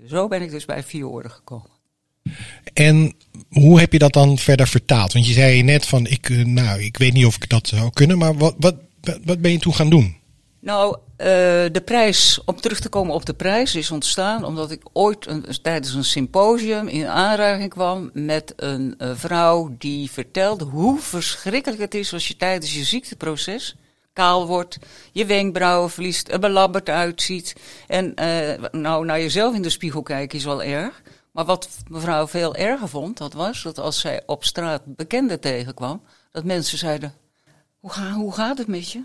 Zo 0.07 0.29
ben 0.29 0.43
ik 0.43 0.51
dus 0.51 0.65
bij 0.65 0.83
Fiore 0.83 1.29
gekomen. 1.29 1.71
En 2.73 3.15
hoe 3.49 3.81
heb 3.81 3.93
je 3.93 3.99
dat 3.99 4.13
dan 4.13 4.39
verder 4.39 4.69
vertaald? 4.69 5.13
Want 5.13 5.27
je 5.27 5.33
zei 5.33 5.63
net 5.63 5.87
van, 5.87 6.07
ik, 6.07 6.29
nou, 6.29 6.83
ik 6.83 6.97
weet 6.97 7.13
niet 7.13 7.27
of 7.27 7.37
ik 7.37 7.49
dat 7.49 7.69
zou 7.69 7.91
kunnen, 7.91 8.19
maar 8.19 8.37
wat, 8.37 8.55
wat, 8.59 8.77
wat 9.25 9.41
ben 9.41 9.53
je 9.53 9.59
toen 9.59 9.75
gaan 9.75 9.91
doen? 9.91 10.17
Nou, 10.61 10.97
uh, 11.19 11.27
de 11.73 11.83
prijs, 11.85 12.41
om 12.45 12.61
terug 12.61 12.81
te 12.81 12.89
komen 12.89 13.15
op 13.15 13.27
de 13.27 13.35
prijs, 13.35 13.75
is 13.75 13.91
ontstaan 13.91 14.45
omdat 14.45 14.71
ik 14.71 14.83
ooit 14.93 15.29
tijdens 15.63 15.95
een 15.95 16.05
symposium 16.05 16.89
in 16.89 17.07
aanraking 17.07 17.71
kwam 17.71 18.11
met 18.13 18.53
een 18.57 18.95
uh, 18.99 19.11
vrouw 19.15 19.75
die 19.79 20.11
vertelde 20.11 20.65
hoe 20.65 20.99
verschrikkelijk 20.99 21.81
het 21.81 21.95
is 21.95 22.13
als 22.13 22.29
je 22.29 22.37
tijdens 22.37 22.75
je 22.75 22.85
ziekteproces 22.85 23.77
kaal 24.15 24.47
wordt, 24.47 24.79
je 25.13 25.27
wenkbrauwen 25.27 25.91
verliest, 25.91 26.29
er 26.29 26.39
belabberd 26.39 26.89
uitziet. 26.89 27.55
En 27.87 28.13
uh, 28.21 28.65
nou, 28.71 29.05
naar 29.05 29.21
jezelf 29.21 29.55
in 29.55 29.63
de 29.63 29.71
spiegel 29.71 30.03
kijken 30.03 30.39
is 30.39 30.45
wel 30.45 30.63
erg. 30.63 31.03
Maar 31.31 31.45
wat 31.45 31.69
mevrouw 31.89 32.29
veel 32.29 32.55
erger 32.55 32.89
vond, 32.89 33.19
dat 33.19 33.33
was 33.33 33.63
dat 33.63 33.79
als 33.79 34.01
zij 34.01 34.23
op 34.27 34.45
straat 34.45 34.83
bekenden 34.85 35.41
tegenkwam, 35.41 36.03
dat 36.33 36.45
mensen 36.45 36.79
zeiden: 36.79 37.15
Hoe, 37.81 37.91
ga, 37.91 38.13
hoe 38.13 38.33
gaat 38.33 38.59
het 38.59 38.67
met 38.67 38.91
je? 38.91 39.03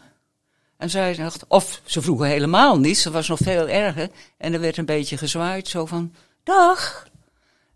En 0.80 0.90
zij 0.90 1.16
dacht, 1.16 1.48
of 1.48 1.82
ze 1.86 2.02
vroegen 2.02 2.28
helemaal 2.28 2.80
niet, 2.80 2.98
ze 2.98 3.12
was 3.12 3.28
nog 3.28 3.40
veel 3.40 3.68
erger. 3.68 4.10
En 4.38 4.54
er 4.54 4.60
werd 4.60 4.78
een 4.78 4.86
beetje 4.86 5.18
gezwaaid, 5.18 5.68
zo 5.68 5.86
van: 5.86 6.14
Dag! 6.44 7.08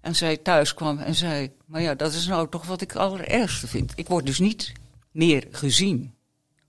En 0.02 0.16
zij 0.16 0.38
thuis 0.38 0.74
kwam 0.74 1.00
en 1.00 1.16
zei: 1.16 1.52
Maar 1.66 1.82
ja, 1.82 1.96
dat 1.96 2.14
is 2.14 2.28
nou 2.28 2.50
toch 2.50 2.66
wat 2.66 2.82
ik 2.82 2.92
het 2.92 3.02
allerergste 3.02 3.68
vind. 3.68 3.92
Ik 3.96 4.08
word 4.08 4.26
dus 4.26 4.40
niet 4.40 4.72
meer 5.12 5.48
gezien, 5.52 6.14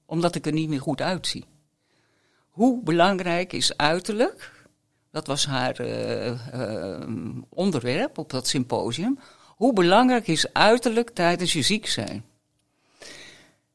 omdat 0.06 0.34
ik 0.34 0.46
er 0.46 0.52
niet 0.52 0.68
meer 0.68 0.80
goed 0.80 1.00
uitzie. 1.00 1.44
Hoe 2.48 2.82
belangrijk 2.82 3.52
is 3.52 3.76
uiterlijk? 3.76 4.66
Dat 5.10 5.26
was 5.26 5.46
haar 5.46 5.80
uh, 5.80 6.26
uh, 6.26 7.06
onderwerp 7.48 8.18
op 8.18 8.30
dat 8.30 8.48
symposium. 8.48 9.18
Hoe 9.46 9.72
belangrijk 9.72 10.26
is 10.26 10.52
uiterlijk 10.52 11.10
tijdens 11.10 11.52
je 11.52 11.62
ziek 11.62 11.86
zijn? 11.86 12.24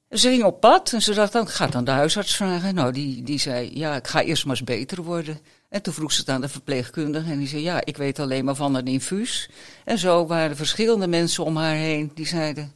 Ze 0.10 0.30
ging 0.30 0.44
op 0.44 0.60
pad 0.60 0.94
en 0.94 1.02
ze 1.02 1.14
dacht 1.14 1.32
dan, 1.32 1.42
ik 1.42 1.50
ga 1.50 1.68
dan 1.68 1.84
de 1.84 1.92
huisarts 1.92 2.36
vragen. 2.36 2.76
Nou, 2.76 2.92
die, 2.92 3.24
die 3.24 3.40
zei, 3.40 3.78
ja, 3.78 3.96
ik 3.96 4.08
ga 4.08 4.22
eerst 4.22 4.46
maar 4.46 4.56
eens 4.56 4.64
beter 4.64 5.04
worden. 5.04 5.40
En 5.70 5.82
toen 5.82 5.94
vroeg 5.94 6.12
ze 6.12 6.20
het 6.20 6.30
aan 6.30 6.42
de 6.42 6.50
verpleegkundige 6.50 7.32
en 7.32 7.38
die 7.38 7.48
zei, 7.48 7.62
ja, 7.62 7.82
ik 7.86 7.98
weet 7.98 8.20
alleen 8.20 8.46
maar 8.46 8.56
van 8.56 8.76
een 8.76 8.88
infuus. 8.88 9.50
En 9.86 9.98
zo 9.98 10.26
waren 10.28 10.50
er 10.50 10.56
verschillende 10.56 11.08
mensen 11.08 11.44
om 11.44 11.58
haar 11.58 11.76
heen 11.76 12.12
die 12.14 12.28
zeiden, 12.28 12.74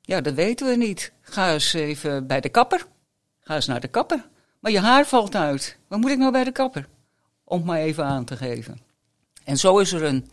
ja, 0.00 0.20
dat 0.20 0.34
weten 0.34 0.66
we 0.66 0.76
niet. 0.76 1.12
Ga 1.20 1.52
eens 1.52 1.72
even 1.72 2.26
bij 2.26 2.40
de 2.40 2.48
kapper. 2.48 2.86
Ga 3.40 3.54
eens 3.54 3.66
naar 3.66 3.80
de 3.80 3.88
kapper. 3.88 4.28
Maar 4.60 4.72
je 4.72 4.80
haar 4.80 5.06
valt 5.06 5.34
uit. 5.34 5.76
Wat 5.88 6.00
moet 6.00 6.10
ik 6.10 6.18
nou 6.18 6.32
bij 6.32 6.44
de 6.44 6.52
kapper? 6.52 6.88
Om 7.44 7.64
maar 7.64 7.78
even 7.78 8.04
aan 8.04 8.24
te 8.24 8.36
geven. 8.36 8.80
En 9.44 9.56
zo 9.56 9.78
is 9.78 9.92
er 9.92 10.02
een, 10.02 10.30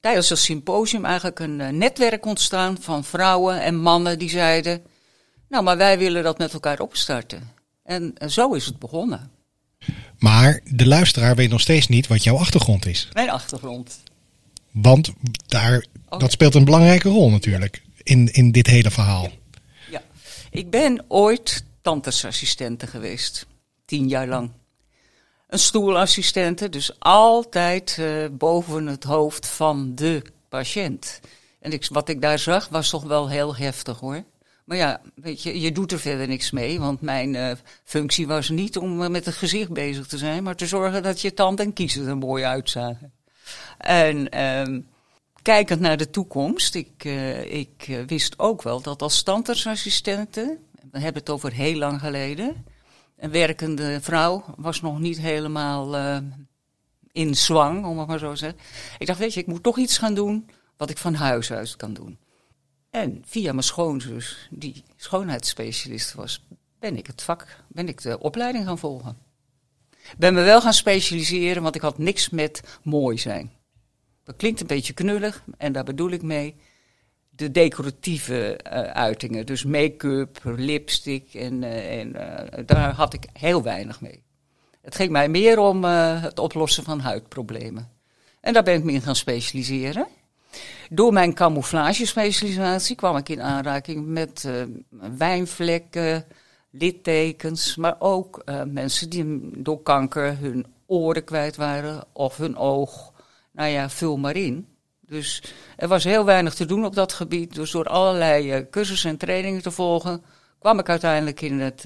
tijdens 0.00 0.28
het 0.28 0.38
symposium 0.38 1.04
eigenlijk 1.04 1.38
een 1.38 1.60
eh, 1.60 1.68
netwerk 1.68 2.26
ontstaan 2.26 2.76
van 2.80 3.04
vrouwen 3.04 3.60
en 3.60 3.76
mannen 3.76 4.18
die 4.18 4.30
zeiden, 4.30 4.82
nou, 5.50 5.64
maar 5.64 5.76
wij 5.76 5.98
willen 5.98 6.22
dat 6.22 6.38
met 6.38 6.52
elkaar 6.52 6.80
opstarten. 6.80 7.52
En, 7.82 8.14
zo 8.28 8.52
is 8.52 8.66
het 8.66 8.78
begonnen. 8.78 9.30
Maar 10.18 10.60
de 10.64 10.86
luisteraar 10.86 11.36
weet 11.36 11.50
nog 11.50 11.60
steeds 11.60 11.88
niet 11.88 12.06
wat 12.06 12.24
jouw 12.24 12.36
achtergrond 12.36 12.86
is. 12.86 13.08
Mijn 13.12 13.30
achtergrond. 13.30 14.02
Want 14.70 15.12
daar, 15.46 15.84
dat 16.18 16.32
speelt 16.32 16.54
een 16.54 16.64
belangrijke 16.64 17.08
rol 17.08 17.30
natuurlijk 17.30 17.82
in, 18.02 18.32
in 18.32 18.52
dit 18.52 18.66
hele 18.66 18.90
verhaal. 18.90 19.28
Ja, 19.90 20.02
ik 20.50 20.70
ben 20.70 21.04
ooit 21.08 21.64
tandartsassistente 21.82 22.86
geweest. 22.86 23.46
Tien 23.84 24.08
jaar 24.08 24.26
lang. 24.26 24.50
Een 25.48 25.58
stoelassistente, 25.58 26.68
dus 26.68 26.98
altijd 26.98 27.96
uh, 28.00 28.26
boven 28.32 28.86
het 28.86 29.04
hoofd 29.04 29.46
van 29.46 29.94
de 29.94 30.22
patiënt. 30.48 31.20
En 31.60 31.72
ik, 31.72 31.86
wat 31.88 32.08
ik 32.08 32.20
daar 32.20 32.38
zag 32.38 32.68
was 32.68 32.88
toch 32.90 33.02
wel 33.02 33.28
heel 33.28 33.56
heftig 33.56 33.98
hoor. 33.98 34.24
Maar 34.70 34.78
ja, 34.78 35.00
weet 35.14 35.42
je, 35.42 35.60
je 35.60 35.72
doet 35.72 35.92
er 35.92 35.98
verder 35.98 36.28
niks 36.28 36.50
mee. 36.50 36.80
Want 36.80 37.00
mijn 37.00 37.34
uh, 37.34 37.50
functie 37.84 38.26
was 38.26 38.48
niet 38.48 38.76
om 38.76 39.02
uh, 39.02 39.08
met 39.08 39.24
het 39.24 39.34
gezicht 39.34 39.72
bezig 39.72 40.06
te 40.06 40.18
zijn, 40.18 40.42
maar 40.42 40.56
te 40.56 40.66
zorgen 40.66 41.02
dat 41.02 41.20
je 41.20 41.34
tand 41.34 41.60
en 41.60 41.72
kiezen 41.72 42.06
er 42.06 42.16
mooi 42.16 42.44
uitzagen. 42.44 43.12
En 43.78 44.40
um, 44.42 44.88
kijkend 45.42 45.80
naar 45.80 45.96
de 45.96 46.10
toekomst, 46.10 46.74
ik, 46.74 47.04
uh, 47.04 47.52
ik 47.52 48.02
wist 48.06 48.38
ook 48.38 48.62
wel 48.62 48.80
dat 48.80 49.02
als 49.02 49.16
standaardsassistenten, 49.16 50.58
we 50.90 50.98
hebben 50.98 51.22
het 51.22 51.30
over 51.30 51.52
heel 51.52 51.76
lang 51.76 52.00
geleden, 52.00 52.64
een 53.16 53.30
werkende 53.30 54.00
vrouw 54.00 54.44
was 54.56 54.80
nog 54.80 54.98
niet 54.98 55.20
helemaal 55.20 55.96
in 57.12 57.34
zwang, 57.34 57.84
om 57.84 57.98
het 57.98 58.08
maar 58.08 58.18
zo 58.18 58.30
te 58.30 58.36
zeggen. 58.38 58.60
Ik 58.98 59.06
dacht, 59.06 59.18
weet 59.18 59.34
je, 59.34 59.40
ik 59.40 59.46
moet 59.46 59.62
toch 59.62 59.78
iets 59.78 59.98
gaan 59.98 60.14
doen 60.14 60.50
wat 60.76 60.90
ik 60.90 60.98
van 60.98 61.14
huis 61.14 61.52
uit 61.52 61.76
kan 61.76 61.92
doen. 61.92 62.18
En 62.90 63.22
via 63.26 63.52
mijn 63.52 63.64
schoonzus, 63.64 64.48
die 64.50 64.84
schoonheidsspecialist 64.96 66.14
was, 66.14 66.46
ben 66.78 66.96
ik 66.96 67.06
het 67.06 67.22
vak, 67.22 67.46
ben 67.68 67.88
ik 67.88 68.02
de 68.02 68.18
opleiding 68.18 68.64
gaan 68.64 68.78
volgen. 68.78 69.16
Ben 70.18 70.34
me 70.34 70.42
wel 70.42 70.60
gaan 70.60 70.72
specialiseren, 70.72 71.62
want 71.62 71.74
ik 71.74 71.80
had 71.80 71.98
niks 71.98 72.30
met 72.30 72.62
mooi 72.82 73.18
zijn. 73.18 73.52
Dat 74.24 74.36
klinkt 74.36 74.60
een 74.60 74.66
beetje 74.66 74.92
knullig 74.92 75.44
en 75.56 75.72
daar 75.72 75.84
bedoel 75.84 76.10
ik 76.10 76.22
mee 76.22 76.56
de 77.30 77.50
decoratieve 77.50 78.60
uh, 78.64 78.70
uitingen. 78.80 79.46
Dus 79.46 79.64
make-up, 79.64 80.40
lipstick 80.44 81.34
en, 81.34 81.62
uh, 81.62 82.00
en 82.00 82.08
uh, 82.08 82.66
daar 82.66 82.94
had 82.94 83.14
ik 83.14 83.24
heel 83.32 83.62
weinig 83.62 84.00
mee. 84.00 84.22
Het 84.80 84.94
ging 84.94 85.10
mij 85.10 85.28
meer 85.28 85.58
om 85.58 85.84
het 85.84 86.38
oplossen 86.38 86.84
van 86.84 87.00
huidproblemen. 87.00 87.90
En 88.40 88.52
daar 88.52 88.62
ben 88.62 88.74
ik 88.74 88.84
me 88.84 88.92
in 88.92 89.00
gaan 89.00 89.16
specialiseren. 89.16 90.06
Door 90.92 91.12
mijn 91.12 91.34
camouflagespecialisatie 91.34 92.96
kwam 92.96 93.16
ik 93.16 93.28
in 93.28 93.42
aanraking 93.42 94.06
met 94.06 94.44
uh, 94.46 94.62
wijnvlekken, 95.16 96.24
littekens, 96.70 97.76
maar 97.76 97.96
ook 97.98 98.42
uh, 98.44 98.62
mensen 98.62 99.10
die 99.10 99.50
door 99.62 99.82
kanker 99.82 100.38
hun 100.38 100.66
oren 100.86 101.24
kwijt 101.24 101.56
waren 101.56 102.04
of 102.12 102.36
hun 102.36 102.56
oog. 102.56 103.12
Nou 103.52 103.68
ja, 103.68 103.90
vul 103.90 104.16
maar 104.16 104.36
in. 104.36 104.68
Dus 105.00 105.42
er 105.76 105.88
was 105.88 106.04
heel 106.04 106.24
weinig 106.24 106.54
te 106.54 106.66
doen 106.66 106.84
op 106.84 106.94
dat 106.94 107.12
gebied. 107.12 107.54
Dus 107.54 107.70
door 107.70 107.86
allerlei 107.86 108.56
uh, 108.56 108.66
cursussen 108.70 109.10
en 109.10 109.16
trainingen 109.16 109.62
te 109.62 109.70
volgen, 109.70 110.22
kwam 110.58 110.78
ik 110.78 110.88
uiteindelijk 110.88 111.40
in 111.40 111.60
het, 111.60 111.84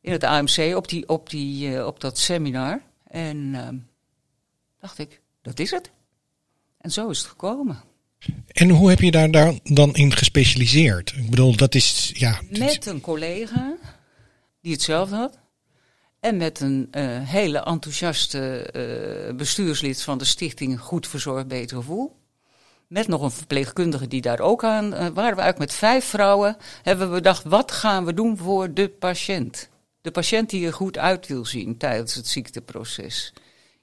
in 0.00 0.12
het 0.12 0.24
AMC 0.24 0.76
op, 0.76 0.88
die, 0.88 1.08
op, 1.08 1.30
die, 1.30 1.86
op 1.86 2.00
dat 2.00 2.18
seminar. 2.18 2.80
En 3.06 3.54
ehm, 3.54 3.76
dacht 4.80 4.98
ik, 4.98 5.20
dat 5.42 5.58
is 5.58 5.70
het. 5.70 5.94
En 6.86 6.92
zo 6.92 7.08
is 7.08 7.18
het 7.18 7.26
gekomen. 7.26 7.82
En 8.46 8.70
hoe 8.70 8.88
heb 8.88 9.00
je 9.00 9.10
daar, 9.10 9.30
daar 9.30 9.54
dan 9.62 9.94
in 9.94 10.12
gespecialiseerd? 10.12 11.14
Ik 11.16 11.30
bedoel, 11.30 11.56
dat 11.56 11.74
is 11.74 12.12
ja. 12.14 12.40
Met 12.50 12.86
een 12.86 13.00
collega 13.00 13.76
die 14.60 14.72
hetzelfde 14.72 15.16
had. 15.16 15.38
En 16.20 16.36
met 16.36 16.60
een 16.60 16.88
uh, 16.90 17.02
hele 17.28 17.58
enthousiaste 17.58 18.70
uh, 19.30 19.36
bestuurslid 19.36 20.02
van 20.02 20.18
de 20.18 20.24
stichting 20.24 20.80
Goed 20.80 21.08
Verzorgd 21.08 21.48
Beter 21.48 21.76
Gevoel. 21.76 22.16
Met 22.86 23.08
nog 23.08 23.22
een 23.22 23.30
verpleegkundige 23.30 24.08
die 24.08 24.20
daar 24.20 24.40
ook 24.40 24.64
aan. 24.64 24.84
Uh, 24.84 24.92
waren 24.92 25.12
we 25.14 25.20
eigenlijk 25.20 25.58
met 25.58 25.72
vijf 25.72 26.04
vrouwen. 26.04 26.56
Hebben 26.82 27.08
we 27.08 27.14
bedacht, 27.14 27.44
wat 27.44 27.72
gaan 27.72 28.04
we 28.04 28.14
doen 28.14 28.36
voor 28.36 28.74
de 28.74 28.88
patiënt? 28.88 29.68
De 30.00 30.10
patiënt 30.10 30.50
die 30.50 30.66
er 30.66 30.72
goed 30.72 30.98
uit 30.98 31.26
wil 31.26 31.44
zien 31.44 31.76
tijdens 31.76 32.14
het 32.14 32.28
ziekteproces. 32.28 33.32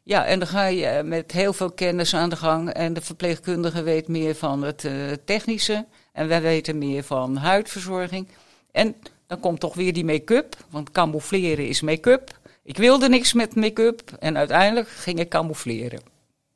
Ja, 0.05 0.25
en 0.25 0.39
dan 0.39 0.47
ga 0.47 0.65
je 0.65 1.01
met 1.03 1.31
heel 1.31 1.53
veel 1.53 1.71
kennis 1.71 2.15
aan 2.15 2.29
de 2.29 2.35
gang. 2.35 2.69
En 2.69 2.93
de 2.93 3.01
verpleegkundige 3.01 3.83
weet 3.83 4.07
meer 4.07 4.35
van 4.35 4.61
het 4.61 4.83
uh, 4.83 5.11
technische. 5.25 5.85
En 6.11 6.27
wij 6.27 6.41
weten 6.41 6.77
meer 6.77 7.03
van 7.03 7.35
huidverzorging. 7.35 8.27
En 8.71 8.95
dan 9.27 9.39
komt 9.39 9.59
toch 9.59 9.73
weer 9.73 9.93
die 9.93 10.05
make-up. 10.05 10.55
Want 10.69 10.91
camoufleren 10.91 11.67
is 11.67 11.81
make-up. 11.81 12.39
Ik 12.63 12.77
wilde 12.77 13.09
niks 13.09 13.33
met 13.33 13.55
make-up. 13.55 14.11
En 14.19 14.37
uiteindelijk 14.37 14.89
ging 14.89 15.19
ik 15.19 15.29
camoufleren. 15.29 16.01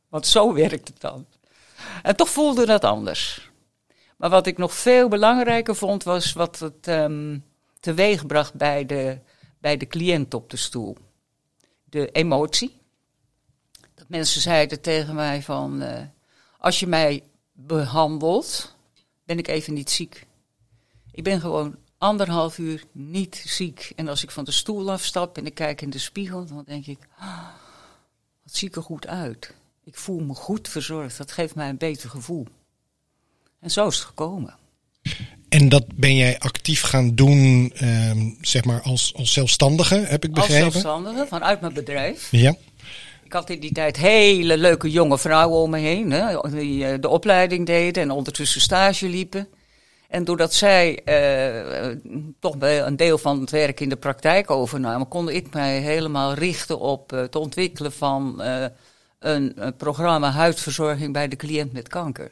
Want 0.10 0.27
zo 0.27 0.53
werkt 0.63 0.88
het 0.88 1.01
dan. 1.01 1.25
En 2.03 2.15
toch 2.15 2.29
voelde 2.29 2.65
dat 2.65 2.83
anders. 2.83 3.51
Maar 4.17 4.29
wat 4.29 4.47
ik 4.47 4.57
nog 4.57 4.73
veel 4.73 5.07
belangrijker 5.07 5.75
vond, 5.75 6.03
was 6.03 6.33
wat 6.33 6.60
het 6.60 6.88
um, 6.88 7.43
teweegbracht 7.79 8.53
bij 8.53 8.86
de, 8.86 9.19
bij 9.60 9.77
de 9.77 9.88
cliënt 9.88 10.33
op 10.33 10.49
de 10.49 10.57
stoel. 10.57 10.97
De 11.83 12.12
emotie 12.12 12.77
mensen 14.08 14.41
zeiden 14.41 14.82
tegen 14.82 15.15
mij 15.15 15.41
van, 15.41 15.82
uh, 15.82 16.00
als 16.58 16.80
je 16.80 16.88
mij 16.88 17.24
behandelt, 17.54 18.76
ben 19.26 19.38
ik 19.38 19.48
even 19.48 19.74
niet 19.74 19.89
ziek. 19.89 20.26
Ik 21.12 21.24
ben 21.24 21.39
gewoon 21.39 21.76
anderhalf 21.98 22.58
uur 22.58 22.84
niet 22.91 23.43
ziek. 23.46 23.91
En 23.96 24.08
als 24.08 24.24
ik 24.24 24.32
van 24.32 24.43
de 24.43 24.52
stoel 24.52 24.91
afstap 24.91 25.38
en 25.38 25.46
ik 25.46 25.54
kijk 25.54 25.82
in 25.82 25.89
de 25.89 25.98
spiegel, 25.98 26.46
dan 26.46 26.63
denk 26.65 26.86
ik, 26.86 27.00
oh, 27.20 27.48
wat 28.43 28.56
zie 28.56 28.67
ik 28.67 28.76
er 28.76 28.84
goed 28.84 29.08
uit. 29.08 29.54
Ik 29.84 29.96
voel 29.96 30.20
me 30.20 30.34
goed 30.34 30.67
verzorgd. 30.67 31.17
Dat 31.17 31.32
geeft 31.32 31.56
mij 31.56 31.70
een 31.70 31.78
beter 31.78 32.10
gevoel. 32.10 32.48
En 33.60 33.72
zo 33.72 33.88
is 33.88 33.96
het 33.96 34.06
gekomen. 34.06 34.56
En 35.50 35.70
dat 35.70 35.86
ben 35.96 36.15
jij 36.15 36.39
actief 36.39 36.82
gaan 36.82 37.15
doen, 37.15 37.72
uh, 37.82 38.12
zeg 38.41 38.63
maar, 38.65 38.82
als, 38.82 39.13
als 39.15 39.34
zelfstandige, 39.34 39.96
heb 39.96 40.24
ik 40.24 40.34
begrepen? 40.34 40.65
Als 40.65 40.74
zelfstandige, 40.74 41.26
vanuit 41.28 41.62
mijn 41.62 41.74
bedrijf. 41.74 42.32
Ja. 42.32 42.56
Ik 43.28 43.34
had 43.34 43.50
in 43.50 43.60
die 43.60 43.72
tijd 43.72 43.98
hele 43.98 44.58
leuke 44.58 44.92
jonge 44.92 45.18
vrouwen 45.18 45.60
om 45.60 45.70
me 45.70 45.78
heen, 45.78 46.12
hè, 46.12 46.50
die 46.50 46.84
uh, 46.84 46.94
de 47.00 47.08
opleiding 47.08 47.66
deden 47.66 48.04
en 48.04 48.12
ondertussen 48.12 48.62
stage 48.62 49.10
liepen. 49.10 49.48
En 50.08 50.24
doordat 50.24 50.54
zij 50.54 51.00
uh, 51.06 51.98
toch 52.40 52.56
een 52.60 52.96
deel 52.96 53.18
van 53.18 53.40
het 53.40 53.52
werk 53.52 53.80
in 53.80 53.90
de 53.90 53.96
praktijk 53.96 54.52
overnamen, 54.52 55.08
kon 55.08 55.30
ik 55.30 55.54
mij 55.54 55.80
helemaal 55.80 56.34
richten 56.34 56.80
op 56.80 57.13
uh, 57.13 57.20
het 57.20 57.36
ontwikkelen 57.36 57.92
van 57.92 58.42
een, 59.20 59.54
een, 59.56 59.76
programma 59.76 60.32
huidverzorging 60.32 61.13
bij 61.13 61.28
de 61.28 61.36
cliënt 61.36 61.74
met 61.74 61.88
kanker. 61.88 62.32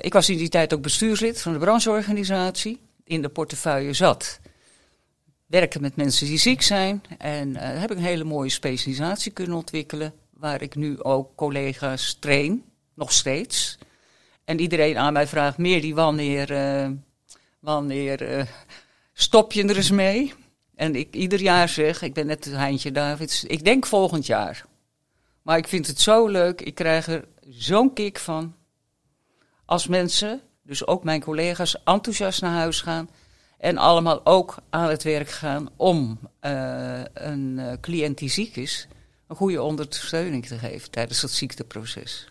ik 0.00 0.12
was 0.12 0.30
in 0.30 0.38
die 0.38 0.48
tijd 0.48 0.74
ook 0.74 0.82
bestuurslid 0.82 1.42
van 1.42 1.52
de 1.52 1.58
brancheorganisatie. 1.58 2.80
In 3.04 3.22
de 3.22 3.28
portefeuille 3.28 3.92
zat 3.92 4.40
werken 5.54 5.80
met 5.80 5.96
mensen 5.96 6.26
die 6.26 6.38
ziek 6.38 6.62
zijn. 6.62 7.02
En 7.18 7.48
uh, 7.48 7.60
heb 7.60 7.90
ik 7.90 7.96
een 7.96 8.02
hele 8.02 8.24
mooie 8.24 8.50
specialisatie 8.50 9.32
kunnen 9.32 9.56
ontwikkelen. 9.56 10.12
waar 10.30 10.62
ik 10.62 10.74
nu 10.74 11.02
ook 11.02 11.36
collega's 11.36 12.16
train, 12.20 12.64
nog 12.94 13.12
steeds. 13.12 13.78
En 14.44 14.60
iedereen 14.60 14.98
aan 14.98 15.12
mij 15.12 15.26
vraagt, 15.26 15.58
meer 15.58 15.80
die 15.80 15.94
wanneer, 15.94 16.50
uh, 16.50 16.90
wanneer 17.60 18.36
uh, 18.36 18.44
stop 19.12 19.52
je 19.52 19.66
er 19.66 19.76
eens 19.76 19.90
mee? 19.90 20.32
En 20.74 20.94
ik 20.94 21.14
ieder 21.14 21.40
jaar 21.40 21.68
zeg, 21.68 22.02
ik 22.02 22.14
ben 22.14 22.26
net 22.26 22.44
Heintje 22.44 22.92
Davids, 22.92 23.44
ik 23.44 23.64
denk 23.64 23.86
volgend 23.86 24.26
jaar. 24.26 24.64
Maar 25.42 25.58
ik 25.58 25.68
vind 25.68 25.86
het 25.86 26.00
zo 26.00 26.26
leuk, 26.26 26.60
ik 26.60 26.74
krijg 26.74 27.06
er 27.06 27.24
zo'n 27.48 27.92
kick 27.92 28.18
van. 28.18 28.54
Als 29.64 29.86
mensen, 29.86 30.40
dus 30.62 30.86
ook 30.86 31.04
mijn 31.04 31.20
collega's, 31.20 31.82
enthousiast 31.84 32.40
naar 32.40 32.54
huis 32.54 32.80
gaan 32.80 33.08
en 33.64 33.78
allemaal 33.78 34.26
ook 34.26 34.56
aan 34.70 34.88
het 34.88 35.02
werk 35.02 35.30
gaan 35.30 35.68
om 35.76 36.18
uh, 36.42 37.00
een 37.14 37.56
uh, 37.58 37.72
cliënt 37.80 38.18
die 38.18 38.30
ziek 38.30 38.56
is, 38.56 38.88
een 39.28 39.36
goede 39.36 39.62
ondersteuning 39.62 40.46
te 40.46 40.58
geven 40.58 40.90
tijdens 40.90 41.20
dat 41.20 41.30
ziekteproces. 41.30 42.28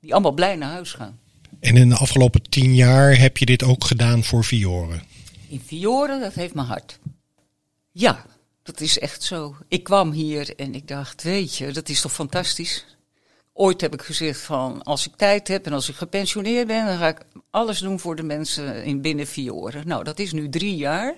Die 0.00 0.12
allemaal 0.12 0.32
blij 0.32 0.56
naar 0.56 0.70
huis 0.70 0.92
gaan. 0.92 1.18
En 1.60 1.76
in 1.76 1.88
de 1.88 1.96
afgelopen 1.96 2.42
tien 2.42 2.74
jaar 2.74 3.18
heb 3.18 3.36
je 3.36 3.46
dit 3.46 3.62
ook 3.62 3.84
gedaan 3.84 4.24
voor 4.24 4.44
Vioren? 4.44 5.02
In 5.48 5.62
Vioren, 5.66 6.20
dat 6.20 6.34
heeft 6.34 6.54
mijn 6.54 6.66
hart. 6.66 6.98
Ja, 7.90 8.24
dat 8.62 8.80
is 8.80 8.98
echt 8.98 9.22
zo. 9.22 9.56
Ik 9.68 9.84
kwam 9.84 10.12
hier 10.12 10.54
en 10.56 10.74
ik 10.74 10.88
dacht, 10.88 11.22
weet 11.22 11.56
je, 11.56 11.72
dat 11.72 11.88
is 11.88 12.00
toch 12.00 12.12
fantastisch. 12.12 12.93
Ooit 13.56 13.80
heb 13.80 13.92
ik 13.92 14.02
gezegd 14.02 14.40
van, 14.40 14.82
als 14.82 15.06
ik 15.06 15.16
tijd 15.16 15.48
heb 15.48 15.66
en 15.66 15.72
als 15.72 15.88
ik 15.88 15.94
gepensioneerd 15.94 16.66
ben, 16.66 16.86
dan 16.86 16.98
ga 16.98 17.08
ik 17.08 17.20
alles 17.50 17.78
doen 17.78 18.00
voor 18.00 18.16
de 18.16 18.22
mensen 18.22 18.84
in 18.84 19.00
binnen 19.00 19.26
Vioren. 19.26 19.86
Nou, 19.86 20.04
dat 20.04 20.18
is 20.18 20.32
nu 20.32 20.48
drie 20.48 20.76
jaar. 20.76 21.14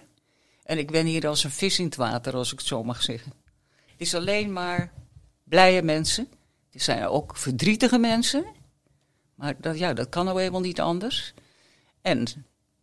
En 0.63 0.79
ik 0.79 0.91
ben 0.91 1.07
hier 1.07 1.27
als 1.27 1.45
een 1.45 1.51
vis 1.51 1.79
in 1.79 1.85
het 1.85 1.97
water, 1.97 2.35
als 2.35 2.53
ik 2.53 2.59
het 2.59 2.67
zo 2.67 2.85
mag 2.85 3.03
zeggen. 3.03 3.33
Het 3.87 4.01
is 4.01 4.15
alleen 4.15 4.53
maar 4.53 4.93
blije 5.45 5.83
mensen. 5.83 6.29
Er 6.73 6.81
zijn 6.81 7.07
ook 7.07 7.37
verdrietige 7.37 7.99
mensen. 7.99 8.45
Maar 9.35 9.55
dat, 9.61 9.79
ja, 9.79 9.93
dat 9.93 10.09
kan 10.09 10.25
nou 10.25 10.39
helemaal 10.39 10.61
niet 10.61 10.81
anders. 10.81 11.35
En 12.03 12.27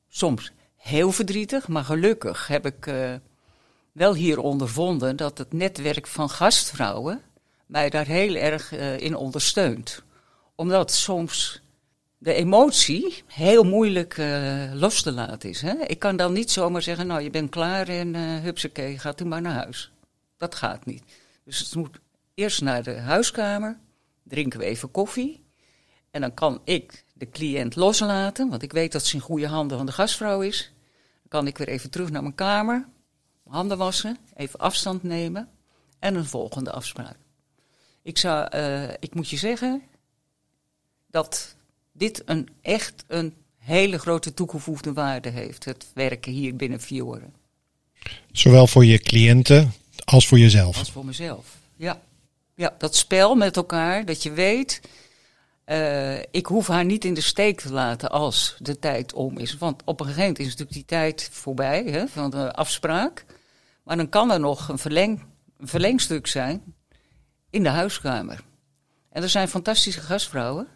soms 0.09 0.51
heel 0.75 1.11
verdrietig, 1.11 1.67
maar 1.67 1.83
gelukkig 1.83 2.47
heb 2.47 2.65
ik 2.65 2.85
uh, 2.85 3.13
wel 3.91 4.13
hier 4.15 4.39
ondervonden 4.39 5.15
dat 5.15 5.37
het 5.37 5.53
netwerk 5.53 6.07
van 6.07 6.29
gastvrouwen 6.29 7.21
mij 7.65 7.89
daar 7.89 8.05
heel 8.05 8.35
erg 8.35 8.73
uh, 8.73 8.99
in 8.99 9.15
ondersteunt. 9.15 10.03
Omdat 10.55 10.91
soms 10.91 11.61
de 12.17 12.33
emotie 12.33 13.23
heel 13.27 13.63
moeilijk 13.63 14.17
uh, 14.17 14.73
los 14.73 15.01
te 15.01 15.11
laten 15.11 15.49
is. 15.49 15.61
Hè? 15.61 15.73
Ik 15.73 15.99
kan 15.99 16.15
dan 16.15 16.33
niet 16.33 16.51
zomaar 16.51 16.81
zeggen, 16.81 17.07
nou 17.07 17.21
je 17.21 17.29
bent 17.29 17.49
klaar 17.49 17.87
en 17.87 18.13
uh, 18.13 18.39
hupsakee, 18.39 18.99
gaat 18.99 19.21
u 19.21 19.25
maar 19.25 19.41
naar 19.41 19.53
huis. 19.53 19.91
Dat 20.37 20.55
gaat 20.55 20.85
niet. 20.85 21.03
Dus 21.45 21.59
het 21.59 21.75
moet 21.75 21.99
eerst 22.33 22.61
naar 22.61 22.83
de 22.83 22.97
huiskamer, 22.97 23.79
drinken 24.23 24.59
we 24.59 24.65
even 24.65 24.91
koffie. 24.91 25.43
En 26.11 26.21
dan 26.21 26.33
kan 26.33 26.61
ik 26.63 27.05
de 27.13 27.29
cliënt 27.29 27.75
loslaten, 27.75 28.49
want 28.49 28.61
ik 28.61 28.71
weet 28.71 28.91
dat 28.91 29.05
ze 29.05 29.15
in 29.15 29.21
goede 29.21 29.47
handen 29.47 29.77
van 29.77 29.85
de 29.85 29.91
gastvrouw 29.91 30.41
is. 30.41 30.71
Dan 31.21 31.27
kan 31.27 31.47
ik 31.47 31.57
weer 31.57 31.67
even 31.67 31.89
terug 31.89 32.09
naar 32.09 32.21
mijn 32.21 32.35
kamer, 32.35 32.87
handen 33.47 33.77
wassen, 33.77 34.17
even 34.35 34.59
afstand 34.59 35.03
nemen 35.03 35.49
en 35.99 36.15
een 36.15 36.25
volgende 36.25 36.71
afspraak. 36.71 37.17
Ik, 38.03 38.17
zou, 38.17 38.47
uh, 38.55 38.89
ik 38.99 39.15
moet 39.15 39.29
je 39.29 39.37
zeggen 39.37 39.81
dat 41.07 41.55
dit 41.91 42.21
een, 42.25 42.49
echt 42.61 43.03
een 43.07 43.33
hele 43.57 43.99
grote 43.99 44.33
toegevoegde 44.33 44.93
waarde 44.93 45.29
heeft, 45.29 45.65
het 45.65 45.85
werken 45.93 46.31
hier 46.31 46.55
binnen 46.55 46.81
Fioren. 46.81 47.33
Zowel 48.31 48.67
voor 48.67 48.85
je 48.85 48.99
cliënten 48.99 49.73
als 50.03 50.27
voor 50.27 50.39
jezelf? 50.39 50.77
Als 50.77 50.91
voor 50.91 51.05
mezelf, 51.05 51.57
ja. 51.75 52.01
Ja, 52.55 52.75
dat 52.77 52.95
spel 52.95 53.35
met 53.35 53.55
elkaar, 53.55 54.05
dat 54.05 54.23
je 54.23 54.31
weet, 54.31 54.81
uh, 55.65 56.19
ik 56.19 56.45
hoef 56.45 56.67
haar 56.67 56.85
niet 56.85 57.05
in 57.05 57.13
de 57.13 57.21
steek 57.21 57.61
te 57.61 57.71
laten 57.71 58.11
als 58.11 58.55
de 58.59 58.79
tijd 58.79 59.13
om 59.13 59.37
is. 59.37 59.57
Want 59.57 59.81
op 59.85 59.99
een 59.99 60.05
gegeven 60.05 60.27
moment 60.27 60.39
is 60.39 60.45
natuurlijk 60.45 60.73
die 60.73 60.85
tijd 60.85 61.29
voorbij 61.31 61.83
hè, 61.83 62.07
van 62.07 62.29
de 62.29 62.53
afspraak. 62.53 63.25
Maar 63.83 63.97
dan 63.97 64.09
kan 64.09 64.31
er 64.31 64.39
nog 64.39 64.69
een, 64.69 64.77
verleng, 64.77 65.23
een 65.57 65.67
verlengstuk 65.67 66.27
zijn 66.27 66.73
in 67.53 67.63
de 67.63 67.69
huiskamer. 67.69 68.43
En 69.09 69.23
er 69.23 69.29
zijn 69.29 69.47
fantastische 69.47 70.01
gastvrouwen 70.01 70.67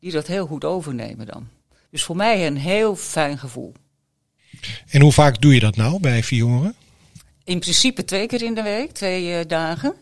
die 0.00 0.12
dat 0.12 0.26
heel 0.26 0.46
goed 0.46 0.64
overnemen 0.64 1.26
dan. 1.26 1.48
Dus 1.90 2.02
voor 2.04 2.16
mij 2.16 2.46
een 2.46 2.56
heel 2.56 2.96
fijn 2.96 3.38
gevoel. 3.38 3.72
En 4.88 5.00
hoe 5.00 5.12
vaak 5.12 5.40
doe 5.40 5.54
je 5.54 5.60
dat 5.60 5.76
nou 5.76 6.00
bij 6.00 6.22
Fioren? 6.22 6.74
In 7.44 7.60
principe 7.60 8.04
twee 8.04 8.26
keer 8.26 8.42
in 8.42 8.54
de 8.54 8.62
week, 8.62 8.92
twee 8.92 9.38
uh, 9.38 9.40
dagen. 9.46 9.94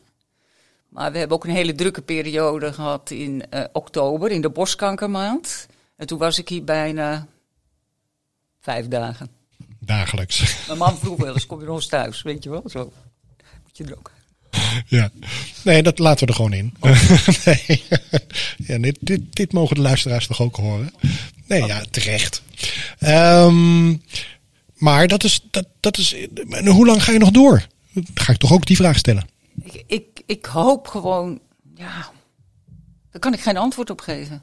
Maar 0.89 1.13
we 1.13 1.19
hebben 1.19 1.37
ook 1.37 1.45
een 1.45 1.55
hele 1.55 1.75
drukke 1.75 2.03
periode 2.03 2.73
gehad 2.73 3.11
in 3.11 3.43
uh, 3.51 3.65
oktober, 3.73 4.31
in 4.31 4.41
de 4.41 4.51
borstkankermaand. 4.51 5.67
En 5.97 6.07
toen 6.07 6.19
was 6.19 6.39
ik 6.39 6.49
hier 6.49 6.65
bijna 6.65 7.27
vijf 8.61 8.89
dagen. 8.89 9.29
Dagelijks. 9.81 10.67
Mijn 10.67 10.79
man 10.79 10.99
vroeg 10.99 11.17
wel 11.17 11.35
eens, 11.35 11.47
kom 11.47 11.61
je 11.61 11.67
nog 11.67 11.77
eens 11.77 11.87
thuis, 11.87 12.23
weet 12.23 12.43
je 12.43 12.51
wel? 12.51 12.63
Zo 12.67 12.93
moet 13.63 13.77
je 13.77 13.85
er 13.85 13.99
ook. 13.99 14.17
Ja, 14.87 15.11
nee, 15.65 15.83
dat 15.83 15.99
laten 15.99 16.27
we 16.27 16.33
er 16.33 16.37
gewoon 16.37 16.53
in. 16.53 16.75
nee. 17.45 17.85
ja, 18.57 18.79
dit, 18.79 18.97
dit, 19.01 19.21
dit, 19.31 19.53
mogen 19.53 19.77
de 19.77 19.83
luisteraars 19.83 20.27
toch 20.27 20.41
ook 20.41 20.57
horen? 20.57 20.95
Nee, 21.47 21.65
ja, 21.65 21.83
terecht. 21.91 22.43
Um, 23.01 24.03
maar 24.75 25.07
dat 25.07 25.25
is, 25.25 25.41
dat, 25.51 25.67
dat 25.81 25.99
is. 25.99 26.17
Hoe 26.65 26.87
lang 26.87 27.05
ga 27.05 27.13
je 27.13 27.19
nog 27.19 27.31
door? 27.31 27.67
Dan 27.93 28.05
ga 28.15 28.33
ik 28.33 28.39
toch 28.39 28.53
ook 28.53 28.67
die 28.67 28.77
vraag 28.77 28.99
stellen. 28.99 29.29
Ik, 29.63 29.83
ik, 29.87 30.23
ik 30.27 30.45
hoop 30.45 30.87
gewoon. 30.87 31.41
Ja, 31.75 32.11
daar 33.11 33.21
kan 33.21 33.33
ik 33.33 33.41
geen 33.41 33.57
antwoord 33.57 33.91
op 33.91 34.01
geven. 34.01 34.43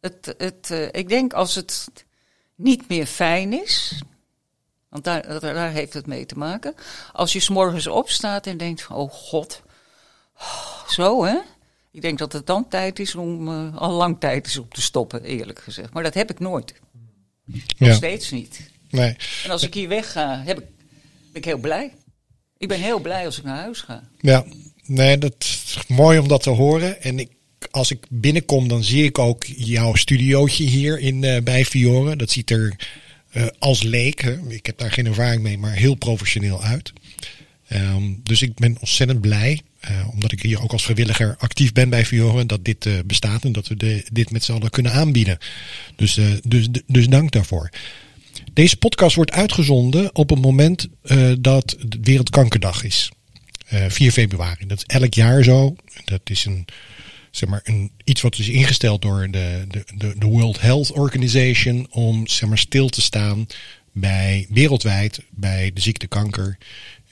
Het, 0.00 0.34
het, 0.38 0.68
uh, 0.72 0.88
ik 0.90 1.08
denk 1.08 1.32
als 1.32 1.54
het 1.54 1.86
niet 2.54 2.88
meer 2.88 3.06
fijn 3.06 3.62
is. 3.62 4.02
Want 4.92 5.04
daar, 5.04 5.40
daar 5.40 5.70
heeft 5.70 5.92
het 5.92 6.06
mee 6.06 6.26
te 6.26 6.38
maken. 6.38 6.74
Als 7.12 7.32
je 7.32 7.40
s'morgens 7.40 7.86
opstaat 7.86 8.46
en 8.46 8.56
denkt: 8.56 8.86
Oh 8.90 9.10
god, 9.10 9.62
zo 10.88 11.24
hè. 11.24 11.38
Ik 11.90 12.02
denk 12.02 12.18
dat 12.18 12.32
het 12.32 12.46
dan 12.46 12.68
tijd 12.68 12.98
is 12.98 13.14
om, 13.14 13.48
uh, 13.48 13.76
al 13.76 13.90
lang 13.92 14.20
tijd 14.20 14.46
is 14.46 14.58
om 14.58 14.68
te 14.68 14.82
stoppen, 14.82 15.24
eerlijk 15.24 15.58
gezegd. 15.58 15.92
Maar 15.92 16.02
dat 16.02 16.14
heb 16.14 16.30
ik 16.30 16.38
nooit. 16.38 16.74
Nog 17.78 17.94
steeds 17.94 18.30
niet. 18.30 18.70
Nee. 18.90 19.16
En 19.44 19.50
als 19.50 19.62
ik 19.62 19.74
hier 19.74 19.88
wegga, 19.88 20.42
heb 20.44 20.58
ik, 20.58 20.64
ben 21.32 21.42
ik 21.42 21.44
heel 21.44 21.58
blij. 21.58 21.92
Ik 22.56 22.68
ben 22.68 22.80
heel 22.80 23.00
blij 23.00 23.24
als 23.26 23.38
ik 23.38 23.44
naar 23.44 23.58
huis 23.58 23.80
ga. 23.80 24.08
Ja, 24.20 24.44
nee, 24.86 25.18
dat 25.18 25.34
is 25.38 25.78
mooi 25.88 26.18
om 26.18 26.28
dat 26.28 26.42
te 26.42 26.50
horen. 26.50 27.02
En 27.02 27.18
ik, 27.18 27.30
als 27.70 27.90
ik 27.90 28.06
binnenkom, 28.10 28.68
dan 28.68 28.84
zie 28.84 29.04
ik 29.04 29.18
ook 29.18 29.44
jouw 29.46 29.94
studiootje 29.94 30.64
hier 30.64 30.98
in, 30.98 31.22
uh, 31.22 31.40
bij 31.42 31.64
Fiore. 31.64 32.16
Dat 32.16 32.30
ziet 32.30 32.50
er 32.50 32.76
uh, 33.32 33.46
als 33.58 33.82
leek, 33.82 34.22
ik 34.48 34.66
heb 34.66 34.78
daar 34.78 34.92
geen 34.92 35.06
ervaring 35.06 35.42
mee, 35.42 35.58
maar 35.58 35.72
heel 35.72 35.94
professioneel 35.94 36.62
uit. 36.62 36.92
Um, 37.72 38.20
dus 38.22 38.42
ik 38.42 38.54
ben 38.54 38.76
ontzettend 38.80 39.20
blij, 39.20 39.60
uh, 39.90 40.08
omdat 40.12 40.32
ik 40.32 40.42
hier 40.42 40.62
ook 40.62 40.72
als 40.72 40.82
vrijwilliger 40.82 41.34
actief 41.38 41.72
ben 41.72 41.88
bij 41.88 42.06
Fiore, 42.06 42.46
dat 42.46 42.64
dit 42.64 42.84
uh, 42.84 42.98
bestaat 43.04 43.44
en 43.44 43.52
dat 43.52 43.68
we 43.68 44.04
dit 44.12 44.30
met 44.30 44.44
z'n 44.44 44.52
allen 44.52 44.70
kunnen 44.70 44.92
aanbieden. 44.92 45.38
Dus, 45.96 46.18
dus, 46.42 46.68
dus 46.86 47.08
dank 47.08 47.30
daarvoor. 47.30 47.70
Deze 48.52 48.76
podcast 48.76 49.16
wordt 49.16 49.32
uitgezonden 49.32 50.14
op 50.14 50.30
het 50.30 50.40
moment 50.40 50.88
dat 51.40 51.76
Wereldkankerdag 52.00 52.84
is. 52.84 53.10
Uh, 53.72 53.84
4 53.88 54.12
februari. 54.12 54.66
Dat 54.66 54.78
is 54.78 54.96
elk 54.96 55.14
jaar 55.14 55.42
zo. 55.42 55.76
Dat 56.04 56.20
is 56.24 56.44
een, 56.44 56.64
zeg 57.32 57.48
maar, 57.48 57.60
een, 57.64 57.90
iets 58.04 58.20
wat 58.20 58.38
is 58.38 58.48
ingesteld 58.48 59.02
door 59.02 59.30
de, 59.30 59.64
de, 59.68 60.14
de, 60.18 60.26
World 60.26 60.60
Health 60.60 60.92
Organization 60.92 61.86
om 61.90 62.26
zeg 62.26 62.48
maar, 62.48 62.58
stil 62.58 62.88
te 62.88 63.02
staan 63.02 63.46
bij 63.92 64.46
wereldwijd 64.48 65.22
bij 65.30 65.70
de 65.74 65.80
ziekte 65.80 66.06
kanker. 66.06 66.58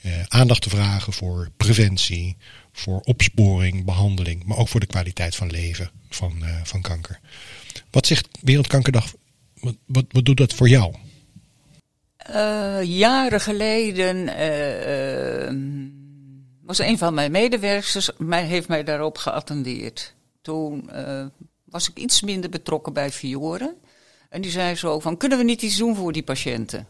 Uh, 0.05 0.11
aandacht 0.27 0.61
te 0.61 0.69
vragen 0.69 1.13
voor 1.13 1.49
preventie, 1.57 2.37
voor 2.71 2.99
opsporing, 2.99 3.85
behandeling, 3.85 4.43
maar 4.43 4.57
ook 4.57 4.67
voor 4.67 4.79
de 4.79 4.85
kwaliteit 4.85 5.35
van 5.35 5.49
leven 5.51 5.91
van, 6.09 6.33
uh, 6.41 6.49
van 6.63 6.81
kanker. 6.81 7.19
Wat 7.89 8.07
zegt 8.07 8.27
Wereldkankerdag? 8.41 9.13
Wat, 9.85 10.05
wat, 10.11 10.25
doet 10.25 10.37
dat 10.37 10.53
voor 10.53 10.69
jou? 10.69 10.95
Uh, 12.29 12.83
jaren 12.83 13.41
geleden 13.41 14.15
uh, 14.27 15.45
uh, 15.45 16.00
was 16.63 16.79
een 16.79 16.97
van 16.97 17.13
mijn 17.13 17.31
medewerkers, 17.31 18.09
mij, 18.17 18.45
heeft 18.45 18.67
mij 18.67 18.83
daarop 18.83 19.17
geattendeerd. 19.17 20.15
Toen 20.41 20.89
was 21.65 21.89
ik 21.89 21.97
iets 21.97 22.21
minder 22.21 22.49
betrokken 22.49 22.93
bij 22.93 23.11
Fiore. 23.11 23.75
En 24.29 24.41
die 24.41 24.51
zei 24.51 24.75
zo 24.75 24.99
van, 24.99 25.17
kunnen 25.17 25.37
we 25.37 25.43
niet 25.43 25.61
iets 25.61 25.77
doen 25.77 25.95
voor 25.95 26.11
die 26.11 26.23
patiënten? 26.23 26.87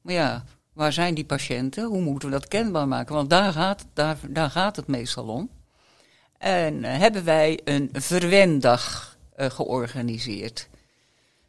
Maar 0.00 0.14
ja, 0.14 0.44
waar 0.72 0.92
zijn 0.92 1.14
die 1.14 1.24
patiënten? 1.24 1.84
Hoe 1.84 2.00
moeten 2.00 2.28
we 2.28 2.34
dat 2.34 2.48
kenbaar 2.48 2.88
maken? 2.88 3.14
Want 3.14 3.30
daar 3.30 3.52
gaat, 3.52 3.86
daar, 3.92 4.18
daar 4.28 4.50
gaat 4.50 4.76
het 4.76 4.86
meestal 4.86 5.26
om. 5.26 5.50
En 6.38 6.84
hebben 6.84 7.24
wij 7.24 7.60
een 7.64 7.88
verwendag 7.92 9.16
georganiseerd. 9.36 10.68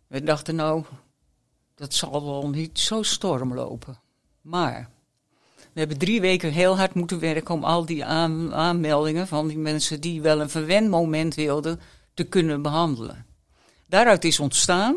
We 0.08 0.24
dachten 0.24 0.56
nou, 0.56 0.84
dat 1.76 1.94
zal 1.94 2.26
wel 2.26 2.50
niet 2.50 2.80
zo 2.80 3.04
storm 3.04 3.54
lopen. 3.54 4.00
Maar 4.42 4.90
We 5.74 5.80
hebben 5.80 5.98
drie 5.98 6.22
weken 6.22 6.52
heel 6.52 6.78
hard 6.78 6.94
moeten 6.94 7.20
werken 7.20 7.56
om 7.56 7.64
al 7.64 7.86
die 7.86 8.06
aan, 8.06 8.54
aanmeldingen 8.54 9.28
van 9.28 9.48
die 9.48 9.58
mensen 9.58 10.02
die 10.02 10.22
wel 10.22 10.42
een 10.42 10.50
verwenmoment 10.50 11.36
wilden, 11.36 11.80
te 12.14 12.24
kunnen 12.24 12.62
behandelen. 12.62 13.26
Daaruit 13.88 14.24
is 14.24 14.40
ontstaan, 14.40 14.96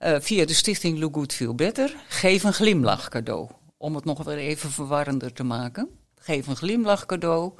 uh, 0.00 0.16
via 0.20 0.44
de 0.44 0.54
stichting 0.54 0.98
Look 0.98 1.14
Good 1.14 1.32
Feel 1.32 1.54
Better, 1.54 1.96
geef 2.08 2.44
een 2.44 2.52
glimlach 2.52 3.08
cadeau. 3.08 3.48
Om 3.76 3.94
het 3.94 4.04
nog 4.04 4.24
weer 4.24 4.38
even 4.38 4.70
verwarrender 4.70 5.32
te 5.32 5.42
maken. 5.42 5.88
Geef 6.18 6.46
een 6.46 6.56
glimlach 6.56 7.06
cadeau 7.06 7.52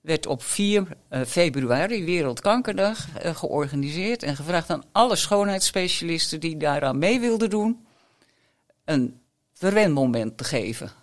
werd 0.00 0.26
op 0.26 0.42
4 0.42 0.86
uh, 1.10 1.20
februari, 1.22 2.04
Wereldkankerdag, 2.04 3.06
uh, 3.24 3.36
georganiseerd 3.36 4.22
en 4.22 4.36
gevraagd 4.36 4.70
aan 4.70 4.84
alle 4.92 5.16
schoonheidsspecialisten 5.16 6.40
die 6.40 6.56
daaraan 6.56 6.98
mee 6.98 7.20
wilden 7.20 7.50
doen, 7.50 7.86
een 8.84 9.20
verwenmoment 9.52 10.36
te 10.36 10.44
geven. 10.44 11.01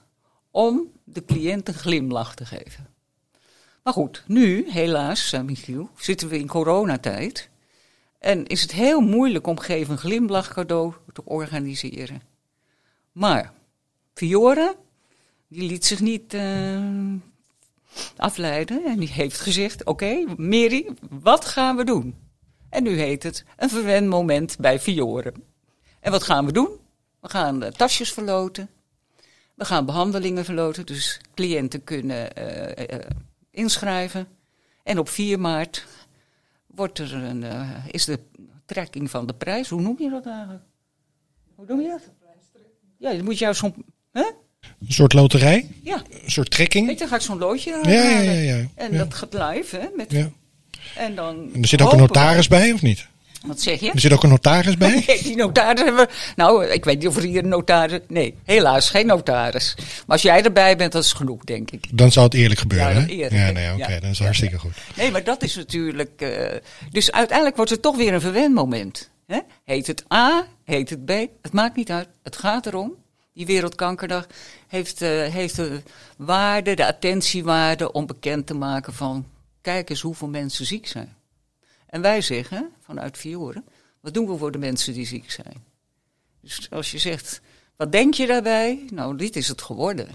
Om 0.51 0.91
de 1.03 1.25
cliënt 1.25 1.67
een 1.67 1.73
glimlach 1.73 2.35
te 2.35 2.45
geven. 2.45 2.87
Maar 3.83 3.93
goed, 3.93 4.23
nu, 4.27 4.71
helaas, 4.71 5.33
uh, 5.33 5.41
Michiel, 5.41 5.89
zitten 5.97 6.29
we 6.29 6.37
in 6.39 6.47
coronatijd. 6.47 7.49
En 8.19 8.47
is 8.47 8.61
het 8.61 8.71
heel 8.71 8.99
moeilijk 8.99 9.47
om 9.47 9.59
geven 9.59 9.91
een 9.91 9.99
glimlach 9.99 10.53
cadeau 10.53 10.93
te 11.13 11.25
organiseren. 11.25 12.21
Maar 13.11 13.53
Fiore, 14.13 14.75
die 15.47 15.69
liet 15.69 15.85
zich 15.85 15.99
niet 15.99 16.33
uh, 16.33 17.13
afleiden. 18.15 18.85
En 18.85 18.99
die 18.99 19.11
heeft 19.11 19.39
gezegd: 19.39 19.79
Oké, 19.85 19.89
okay, 19.89 20.35
Mary, 20.37 20.89
wat 21.09 21.45
gaan 21.45 21.75
we 21.75 21.83
doen? 21.83 22.15
En 22.69 22.83
nu 22.83 22.99
heet 22.99 23.23
het 23.23 23.45
een 23.57 23.69
verwend 23.69 24.07
moment 24.07 24.57
bij 24.57 24.79
Fiore. 24.79 25.33
En 25.99 26.11
wat 26.11 26.23
gaan 26.23 26.45
we 26.45 26.51
doen? 26.51 26.69
We 27.19 27.29
gaan 27.29 27.63
uh, 27.63 27.69
tasjes 27.69 28.13
verloten. 28.13 28.69
We 29.59 29.65
gaan 29.65 29.85
behandelingen 29.85 30.45
verloten. 30.45 30.85
Dus 30.85 31.19
cliënten 31.33 31.83
kunnen 31.83 32.29
uh, 32.37 32.67
uh, 32.67 32.99
inschrijven. 33.51 34.27
En 34.83 34.99
op 34.99 35.09
4 35.09 35.39
maart 35.39 35.85
wordt 36.67 36.99
er 36.99 37.13
een, 37.13 37.45
is 37.91 38.05
de 38.05 38.19
trekking 38.65 39.09
van 39.09 39.27
de 39.27 39.33
prijs. 39.33 39.69
Hoe 39.69 39.81
noem 39.81 39.95
je 39.99 40.09
dat 40.09 40.25
eigenlijk? 40.25 40.63
Hoe 41.55 41.65
noem 41.67 41.81
je 41.81 41.87
dat? 41.87 42.01
Ja, 42.97 43.13
dan 43.13 43.23
moet 43.23 43.37
je 43.37 43.43
jou 43.43 43.55
zo'n. 43.55 43.85
Huh? 44.13 44.25
Een 44.61 44.93
soort 44.93 45.13
loterij? 45.13 45.69
Ja. 45.83 46.03
Een 46.23 46.31
soort 46.31 46.51
trekking? 46.51 46.85
Weet 46.85 46.93
je, 46.93 46.99
dan 46.99 47.09
ga 47.09 47.15
ik 47.15 47.21
zo'n 47.21 47.37
loodje 47.37 47.69
ja, 47.69 47.89
ja, 47.89 48.19
ja, 48.19 48.31
ja, 48.31 48.65
En 48.75 48.97
dat 48.97 49.13
gaat 49.13 49.33
live, 49.33 49.77
hè? 49.77 49.87
Met, 49.95 50.11
ja. 50.11 50.31
En 50.95 51.15
dan. 51.15 51.49
En 51.53 51.61
er 51.61 51.67
zit 51.67 51.81
ook 51.81 51.91
een 51.91 51.97
notaris 51.97 52.47
bij, 52.47 52.71
of 52.71 52.81
niet? 52.81 53.07
Wat 53.45 53.61
zeg 53.61 53.79
je? 53.79 53.91
Er 53.91 53.99
zit 53.99 54.13
ook 54.13 54.23
een 54.23 54.29
notaris 54.29 54.77
bij? 54.77 55.03
Nee, 55.07 55.21
die 55.23 55.35
notaris 55.35 55.81
hebben 55.83 56.07
we. 56.07 56.13
Nou, 56.35 56.65
ik 56.65 56.85
weet 56.85 56.97
niet 56.99 57.07
of 57.07 57.15
er 57.15 57.23
hier 57.23 57.43
een 57.43 57.49
notaris. 57.49 57.99
Nee, 58.07 58.35
helaas, 58.43 58.89
geen 58.89 59.05
notaris. 59.05 59.73
Maar 59.77 59.85
als 60.07 60.21
jij 60.21 60.43
erbij 60.43 60.75
bent, 60.77 60.91
dat 60.91 61.03
is 61.03 61.13
genoeg, 61.13 61.43
denk 61.43 61.71
ik. 61.71 61.97
Dan 61.97 62.11
zou 62.11 62.25
het 62.25 62.33
eerlijk 62.35 62.59
gebeuren, 62.59 62.93
Ja, 62.93 62.99
hè? 63.01 63.07
eerlijk, 63.07 63.31
ja, 63.33 63.51
nee, 63.51 63.73
oké, 63.73 63.91
Ja. 63.93 63.99
dat 63.99 64.09
is 64.11 64.19
hartstikke 64.19 64.55
ja. 64.55 64.61
goed. 64.61 64.73
Nee, 64.95 65.11
maar 65.11 65.23
dat 65.23 65.43
is 65.43 65.55
natuurlijk. 65.55 66.21
eh, 66.21 66.55
dus 66.91 67.11
uiteindelijk 67.11 67.55
wordt 67.57 67.71
het 67.71 67.81
toch 67.81 67.95
weer 67.97 68.13
een 68.13 68.21
verwendmoment. 68.21 69.09
Hè? 69.27 69.39
Heet 69.65 69.87
het 69.87 70.03
A, 70.13 70.45
heet 70.65 70.89
het 70.89 71.05
B, 71.05 71.09
het 71.41 71.53
maakt 71.53 71.75
niet 71.75 71.91
uit. 71.91 72.07
Het 72.23 72.35
gaat 72.37 72.65
erom. 72.65 72.93
Die 73.33 73.45
Wereldkankerdag 73.45 74.27
heeft, 74.67 75.01
eh, 75.01 75.09
heeft 75.27 75.55
de 75.55 75.81
waarde, 76.17 76.73
de 76.73 76.85
attentiewaarde 76.87 77.91
om 77.91 78.05
bekend 78.05 78.47
te 78.47 78.53
maken 78.53 78.93
van. 78.93 79.25
Kijk 79.61 79.89
eens 79.89 80.01
hoeveel 80.01 80.27
mensen 80.27 80.65
ziek 80.65 80.87
zijn. 80.87 81.13
En 81.89 82.01
wij 82.01 82.21
zeggen 82.21 82.69
vanuit 82.85 83.17
Fiore, 83.17 83.63
wat 84.01 84.13
doen 84.13 84.27
we 84.27 84.37
voor 84.37 84.51
de 84.51 84.57
mensen 84.57 84.93
die 84.93 85.05
ziek 85.05 85.31
zijn? 85.31 85.63
Dus 86.41 86.67
als 86.69 86.91
je 86.91 86.97
zegt, 86.97 87.41
wat 87.75 87.91
denk 87.91 88.13
je 88.13 88.27
daarbij? 88.27 88.79
Nou, 88.91 89.17
dit 89.17 89.35
is 89.35 89.47
het 89.47 89.61
geworden. 89.61 90.07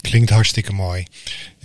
Klinkt 0.00 0.30
hartstikke 0.30 0.72
mooi. 0.72 1.04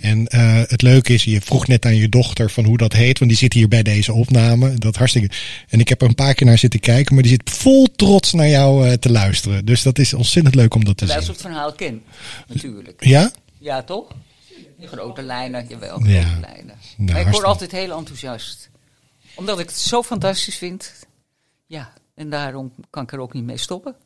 En 0.00 0.26
eh, 0.26 0.62
het 0.66 0.82
leuke 0.82 1.12
is, 1.12 1.24
je 1.24 1.40
vroeg 1.40 1.66
net 1.66 1.84
aan 1.84 1.96
je 1.96 2.08
dochter 2.08 2.50
van 2.50 2.64
hoe 2.64 2.76
dat 2.76 2.92
heet, 2.92 3.18
want 3.18 3.30
die 3.30 3.40
zit 3.40 3.52
hier 3.52 3.68
bij 3.68 3.82
deze 3.82 4.12
opname. 4.12 4.74
Dat 4.74 4.96
hartstikke. 4.96 5.34
En 5.68 5.80
ik 5.80 5.88
heb 5.88 6.02
er 6.02 6.08
een 6.08 6.14
paar 6.14 6.34
keer 6.34 6.46
naar 6.46 6.58
zitten 6.58 6.80
kijken, 6.80 7.14
maar 7.14 7.22
die 7.22 7.32
zit 7.32 7.50
vol 7.50 7.86
trots 7.96 8.32
naar 8.32 8.48
jou 8.48 8.88
eh, 8.88 8.92
te 8.92 9.10
luisteren. 9.10 9.64
Dus 9.64 9.82
dat 9.82 9.98
is 9.98 10.14
ontzettend 10.14 10.54
leuk 10.54 10.74
om 10.74 10.84
dat 10.84 10.96
te 10.96 11.06
zien. 11.06 11.16
het 11.16 11.40
verhaal 11.40 11.72
ken, 11.72 12.02
natuurlijk. 12.46 13.04
Ja? 13.04 13.30
Ja, 13.58 13.82
toch? 13.82 14.06
Grote 14.80 15.22
lijnen, 15.22 15.66
jawel, 15.68 15.96
grote 15.96 16.10
Ja. 16.10 16.38
lijnen. 16.40 16.76
maar 16.96 17.20
ik 17.20 17.26
word 17.26 17.44
altijd 17.44 17.72
heel 17.72 17.96
enthousiast. 17.96 18.70
Omdat 19.38 19.58
ik 19.58 19.68
het 19.68 19.78
zo 19.78 20.02
fantastisch 20.02 20.56
vind. 20.56 20.92
Ja, 21.66 21.92
en 22.14 22.30
daarom 22.30 22.72
kan 22.90 23.02
ik 23.02 23.12
er 23.12 23.18
ook 23.18 23.32
niet 23.32 23.44
mee 23.44 23.56
stoppen. 23.56 23.96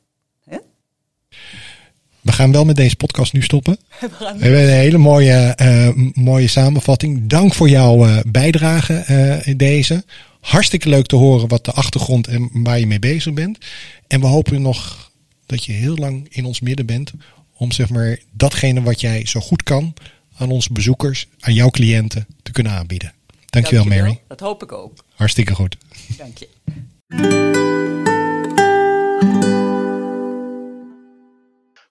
We 2.21 2.33
gaan 2.33 2.53
wel 2.53 2.65
met 2.65 2.77
deze 2.77 2.97
podcast 2.97 3.33
nu 3.33 3.43
stoppen. 3.43 3.79
We 4.01 4.11
gaan 4.11 4.39
We 4.39 4.45
hebben 4.45 4.63
een 4.63 4.69
hele 4.69 4.99
mooie, 4.99 5.55
eh, 5.57 5.89
mooie 6.15 6.49
samenvatting. 6.49 7.27
Dank 7.27 7.55
voor 7.55 7.69
jouw 7.69 8.07
eh, 8.07 8.19
bijdrage 8.27 8.95
eh, 8.95 9.47
in 9.47 9.57
deze. 9.57 10.05
Hartstikke 10.41 10.89
leuk 10.89 11.07
te 11.07 11.17
horen 11.17 11.49
wat 11.49 11.65
de 11.65 11.73
achtergrond 11.73 12.27
en 12.27 12.51
waar 12.53 12.79
je 12.79 12.87
mee 12.87 12.99
bezig 12.99 13.33
bent. 13.33 13.59
En 14.07 14.21
we 14.21 14.27
hopen 14.27 14.63
nog 14.63 15.11
dat 15.47 15.65
je 15.65 15.73
heel 15.73 15.97
lang 15.97 16.27
in 16.31 16.45
ons 16.45 16.61
midden 16.61 16.87
bent. 16.87 17.13
Om 17.57 17.73
zeg 17.73 17.89
maar 17.89 18.19
datgene 18.33 18.83
wat 18.83 19.01
jij 19.01 19.27
zo 19.27 19.41
goed 19.41 19.63
kan 19.63 19.95
aan 20.37 20.51
onze 20.51 20.73
bezoekers, 20.73 21.29
aan 21.41 21.55
jouw 21.55 21.71
cliënten 21.71 22.27
te 22.43 22.53
kunnen 22.53 22.73
aanbieden. 22.73 23.13
Dankjewel, 23.53 23.85
Mary. 23.85 24.23
Dat 24.27 24.41
hoop 24.41 24.63
ik 24.63 24.73
ook. 24.73 25.05
Hartstikke 25.15 25.55
goed. 25.55 25.77
Dank 26.17 26.37
je. 26.37 26.49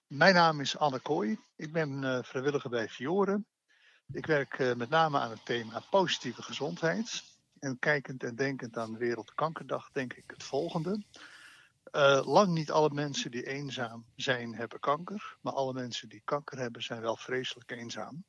Mijn 0.06 0.34
naam 0.34 0.60
is 0.60 0.78
Anne 0.78 1.00
Kooi. 1.00 1.38
Ik 1.56 1.72
ben 1.72 2.04
eh, 2.04 2.22
vrijwilliger 2.22 2.70
bij 2.70 2.88
Fiore. 2.88 3.44
Ik 4.12 4.26
werk 4.26 4.58
eh, 4.58 4.74
met 4.74 4.88
name 4.88 5.18
aan 5.18 5.30
het 5.30 5.44
thema 5.44 5.82
positieve 5.90 6.42
gezondheid. 6.42 7.22
En 7.58 7.78
kijkend 7.78 8.22
en 8.24 8.36
denkend 8.36 8.76
aan 8.76 8.96
Wereldkankerdag 8.96 9.90
denk 9.92 10.12
ik 10.12 10.24
het 10.26 10.42
volgende. 10.42 11.04
Eh, 11.84 12.22
lang 12.24 12.52
niet 12.52 12.70
alle 12.70 12.90
mensen 12.90 13.30
die 13.30 13.46
eenzaam 13.46 14.04
zijn 14.16 14.54
hebben 14.54 14.80
kanker. 14.80 15.36
Maar 15.40 15.52
alle 15.52 15.72
mensen 15.72 16.08
die 16.08 16.22
kanker 16.24 16.58
hebben 16.58 16.82
zijn 16.82 17.00
wel 17.00 17.16
vreselijk 17.16 17.70
eenzaam. 17.70 18.24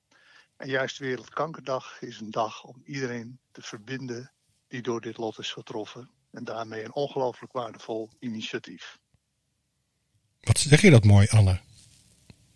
En 0.63 0.69
juist 0.69 0.97
Wereldkankerdag 0.97 2.01
is 2.01 2.19
een 2.19 2.31
dag 2.31 2.63
om 2.63 2.81
iedereen 2.85 3.39
te 3.51 3.61
verbinden 3.61 4.31
die 4.67 4.81
door 4.81 5.01
dit 5.01 5.17
lot 5.17 5.39
is 5.39 5.51
getroffen. 5.51 6.09
En 6.31 6.43
daarmee 6.43 6.83
een 6.83 6.93
ongelooflijk 6.93 7.53
waardevol 7.53 8.09
initiatief. 8.19 8.99
Wat 10.39 10.59
zeg 10.59 10.81
je 10.81 10.89
dat 10.89 11.03
mooi, 11.03 11.27
Anne? 11.27 11.59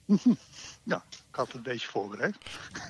Ja, 0.88 1.04
ik 1.12 1.36
had 1.36 1.47
het 1.47 1.56
een 1.56 1.62
beetje 1.62 1.88
voorbereid. 1.88 2.36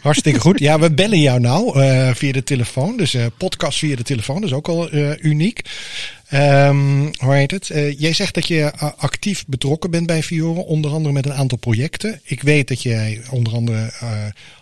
Hartstikke 0.01 0.39
goed. 0.39 0.59
Ja, 0.59 0.79
we 0.79 0.91
bellen 0.91 1.19
jou 1.21 1.39
nou 1.39 1.81
eh, 1.81 2.13
via 2.15 2.31
de 2.31 2.43
telefoon. 2.43 2.97
Dus 2.97 3.13
eh, 3.13 3.25
podcast 3.37 3.79
via 3.79 3.95
de 3.95 4.03
telefoon, 4.03 4.35
dat 4.41 4.49
is 4.49 4.55
ook 4.55 4.67
al 4.67 4.89
eh, 4.89 5.23
uniek. 5.23 5.61
Ehm, 6.27 7.11
hoe 7.17 7.33
heet 7.33 7.51
het? 7.51 7.67
Jij 7.97 8.13
zegt 8.13 8.33
dat 8.33 8.47
je 8.47 8.73
actief 8.97 9.45
betrokken 9.45 9.91
bent 9.91 10.07
bij 10.07 10.23
Fiore, 10.23 10.59
onder 10.59 10.91
andere 10.91 11.13
met 11.13 11.25
een 11.25 11.33
aantal 11.33 11.57
projecten. 11.57 12.21
Ik 12.23 12.41
weet 12.41 12.67
dat 12.67 12.81
jij 12.81 13.21
onder 13.31 13.53
andere 13.53 13.91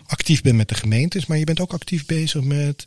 actief 0.06 0.42
bent 0.42 0.56
met 0.56 0.68
de 0.68 0.74
gemeentes, 0.74 1.26
maar 1.26 1.38
je 1.38 1.44
bent 1.44 1.60
ook 1.60 1.72
actief 1.72 2.06
bezig 2.06 2.42
met 2.42 2.86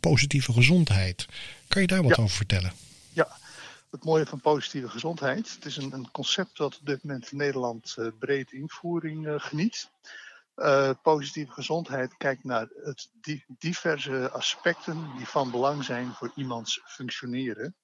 positieve 0.00 0.52
gezondheid. 0.52 1.26
Kan 1.68 1.82
je 1.82 1.88
daar 1.88 2.02
wat 2.02 2.16
Ja. 2.16 2.22
over 2.22 2.36
vertellen? 2.36 2.72
Ja, 3.12 3.28
het 3.94 4.04
mooie 4.04 4.26
van 4.26 4.40
positieve 4.40 4.88
gezondheid. 4.88 5.54
Het 5.54 5.64
is 5.64 5.76
een, 5.76 5.92
een 5.92 6.10
concept 6.10 6.56
dat 6.56 6.78
op 6.78 6.86
dit 6.86 7.04
moment 7.04 7.30
in 7.30 7.38
Nederland 7.38 7.94
eh, 7.98 8.08
breed 8.18 8.52
invoering 8.52 9.26
eh, 9.26 9.34
geniet. 9.38 9.90
Eh, 10.54 10.90
positieve 11.02 11.52
gezondheid 11.52 12.16
kijkt 12.16 12.44
naar 12.44 12.68
het 12.82 13.10
di- 13.12 13.44
diverse 13.46 14.30
aspecten 14.30 15.16
die 15.16 15.26
van 15.26 15.50
belang 15.50 15.84
zijn 15.84 16.12
voor 16.12 16.32
iemands 16.34 16.80
functioneren. 16.84 17.76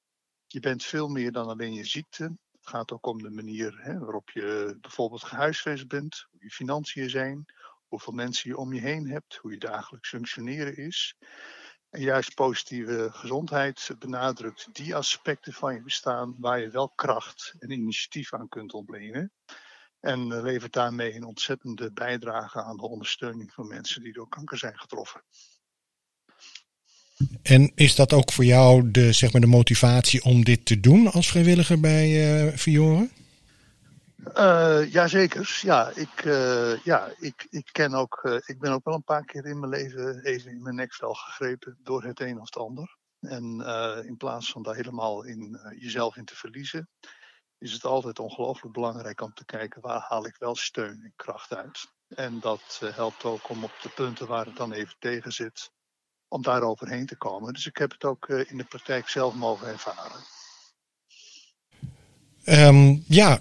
Je 0.47 0.61
bent 0.61 0.85
veel 0.85 1.09
meer 1.09 1.33
dan 1.33 1.47
alleen 1.47 1.73
je 1.73 1.85
ziekte. 1.85 2.23
Het 2.53 2.69
gaat 2.69 2.93
ook 2.93 3.07
om 3.07 3.23
de 3.23 3.31
manier 3.31 3.79
hè, 3.83 3.99
waarop 3.99 4.31
je 4.31 4.79
bijvoorbeeld 4.81 5.25
gehuisvest 5.25 5.89
bent, 5.89 6.27
hoe 6.31 6.43
je 6.43 6.51
financiën 6.51 7.11
zijn, 7.11 7.45
hoeveel 7.89 8.13
mensen 8.13 8.51
je 8.51 8.57
om 8.57 8.73
je 8.73 8.81
heen 8.81 9.09
hebt, 9.09 9.37
hoe 9.37 9.51
je 9.51 9.59
dagelijks 9.59 10.09
functioneren 10.09 10.77
is. 10.77 11.17
En 11.91 12.01
juist 12.01 12.35
positieve 12.35 13.09
gezondheid 13.13 13.91
benadrukt 13.99 14.69
die 14.73 14.95
aspecten 14.95 15.53
van 15.53 15.75
je 15.75 15.83
bestaan 15.83 16.35
waar 16.39 16.61
je 16.61 16.71
wel 16.71 16.89
kracht 16.89 17.55
en 17.59 17.71
initiatief 17.71 18.35
aan 18.35 18.49
kunt 18.49 18.73
ontlenen. 18.73 19.33
En 20.01 20.33
eh, 20.33 20.43
levert 20.43 20.73
daarmee 20.73 21.15
een 21.15 21.25
ontzettende 21.25 21.93
bijdrage 21.93 22.63
aan 22.63 22.77
de 22.77 22.89
ondersteuning 22.89 23.53
van 23.53 23.67
mensen 23.67 24.03
die 24.03 24.13
door 24.13 24.29
kanker 24.29 24.59
zijn 24.59 24.79
getroffen. 24.79 25.23
En 27.43 27.73
is 27.75 27.95
dat 27.95 28.13
ook 28.13 28.33
voor 28.33 28.45
jou 28.45 28.91
de, 28.91 29.13
zeg 29.13 29.33
maar, 29.33 29.41
de 29.41 29.47
motivatie 29.47 30.23
om 30.23 30.45
dit 30.45 30.65
te 30.67 30.81
doen 30.81 31.13
als 31.13 31.29
vrijwilliger 31.29 31.81
bij 31.81 32.39
eh 32.49 32.57
Fiore? 32.57 33.09
Eh 34.25 34.93
jazeker. 34.93 35.59
Ja, 35.63 35.91
ik, 35.95 36.25
eh, 36.25 36.85
ja 36.85 37.13
ik, 37.19 37.47
ik, 37.51 37.69
ken 37.73 37.95
ook, 37.95 38.21
eh, 38.23 38.37
ik 38.45 38.59
ben 38.59 38.73
ook 38.73 38.85
wel 38.85 38.95
een 38.95 39.05
paar 39.05 39.25
keer 39.25 39.47
in 39.47 39.59
mijn 39.59 39.73
leven 39.73 40.25
even 40.25 40.51
in 40.51 40.63
mijn 40.63 40.75
nekvel 40.75 41.15
gegrepen 41.15 41.79
door 41.83 42.03
het 42.03 42.21
een 42.21 42.39
of 42.39 42.45
het 42.45 42.57
ander. 42.57 42.99
En 43.21 43.61
in 44.07 44.17
plaats 44.17 44.51
van 44.53 44.63
daar 44.63 44.75
helemaal 44.75 45.25
in 45.25 45.61
jezelf 45.79 46.17
in 46.17 46.25
te 46.25 46.37
verliezen, 46.37 46.89
is 47.59 47.73
het 47.73 47.85
altijd 47.85 48.19
ongelooflijk 48.19 48.75
belangrijk 48.75 49.21
om 49.21 49.35
te 49.35 49.45
kijken 49.45 49.81
waar 49.81 50.01
haal 50.01 50.27
ik 50.27 50.37
wel 50.39 50.57
steun 50.57 51.01
en 51.03 51.13
kracht 51.17 51.55
uit. 51.55 51.93
En 52.09 52.41
dat 52.41 52.81
helpt 52.95 53.25
ook 53.25 53.49
om 53.49 53.65
op 53.65 53.73
de 53.83 53.89
punten 53.89 54.27
waar 54.27 54.47
het 54.47 54.57
dan 54.57 54.73
even 54.73 54.95
tegen 54.99 55.33
zit, 55.33 55.71
om 56.29 56.43
daar 56.43 56.63
overheen 56.63 57.07
te 57.07 57.17
komen. 57.17 57.53
Dus 57.53 57.67
ik 57.67 57.77
heb 57.77 57.91
het 57.91 58.05
ook 58.05 58.29
in 58.29 58.57
de 58.57 58.65
praktijk 58.65 59.09
zelf 59.09 59.35
mogen 59.35 59.69
ervaren. 59.69 60.40
Um, 62.45 63.05
ja, 63.07 63.39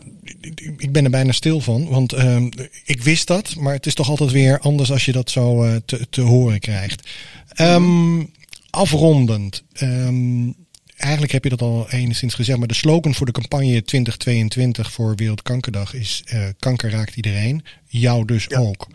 ik 0.77 0.91
ben 0.91 1.03
er 1.03 1.09
bijna 1.09 1.31
stil 1.31 1.62
van, 1.62 1.88
want 1.88 2.13
um, 2.13 2.49
ik 2.85 3.03
wist 3.03 3.27
dat, 3.27 3.55
maar 3.55 3.73
het 3.73 3.85
is 3.85 3.93
toch 3.93 4.09
altijd 4.09 4.31
weer 4.31 4.59
anders 4.59 4.91
als 4.91 5.05
je 5.05 5.12
dat 5.12 5.29
zo 5.29 5.65
uh, 5.65 5.75
te, 5.85 6.07
te, 6.09 6.21
horen 6.21 6.59
krijgt. 6.59 7.09
Um, 7.62 8.33
afrondend, 8.69 9.63
eigenlijk 10.97 11.31
heb 11.31 11.43
je 11.43 11.49
dat 11.49 11.62
al 11.62 11.89
enigszins 11.89 12.33
gezegd, 12.33 12.59
maar 12.59 12.67
de 12.67 12.73
slogan 12.73 13.15
voor 13.15 13.25
de 13.25 13.31
campagne 13.31 13.83
2022 13.83 14.91
voor 14.91 15.15
Wereldkankerdag 15.15 15.93
is 15.93 16.23
uh, 16.33 16.43
kanker 16.59 16.89
raakt 16.89 17.15
iedereen, 17.15 17.63
jou 17.88 18.25
dus 18.25 18.45
ja. 18.47 18.59
ook. 18.59 18.88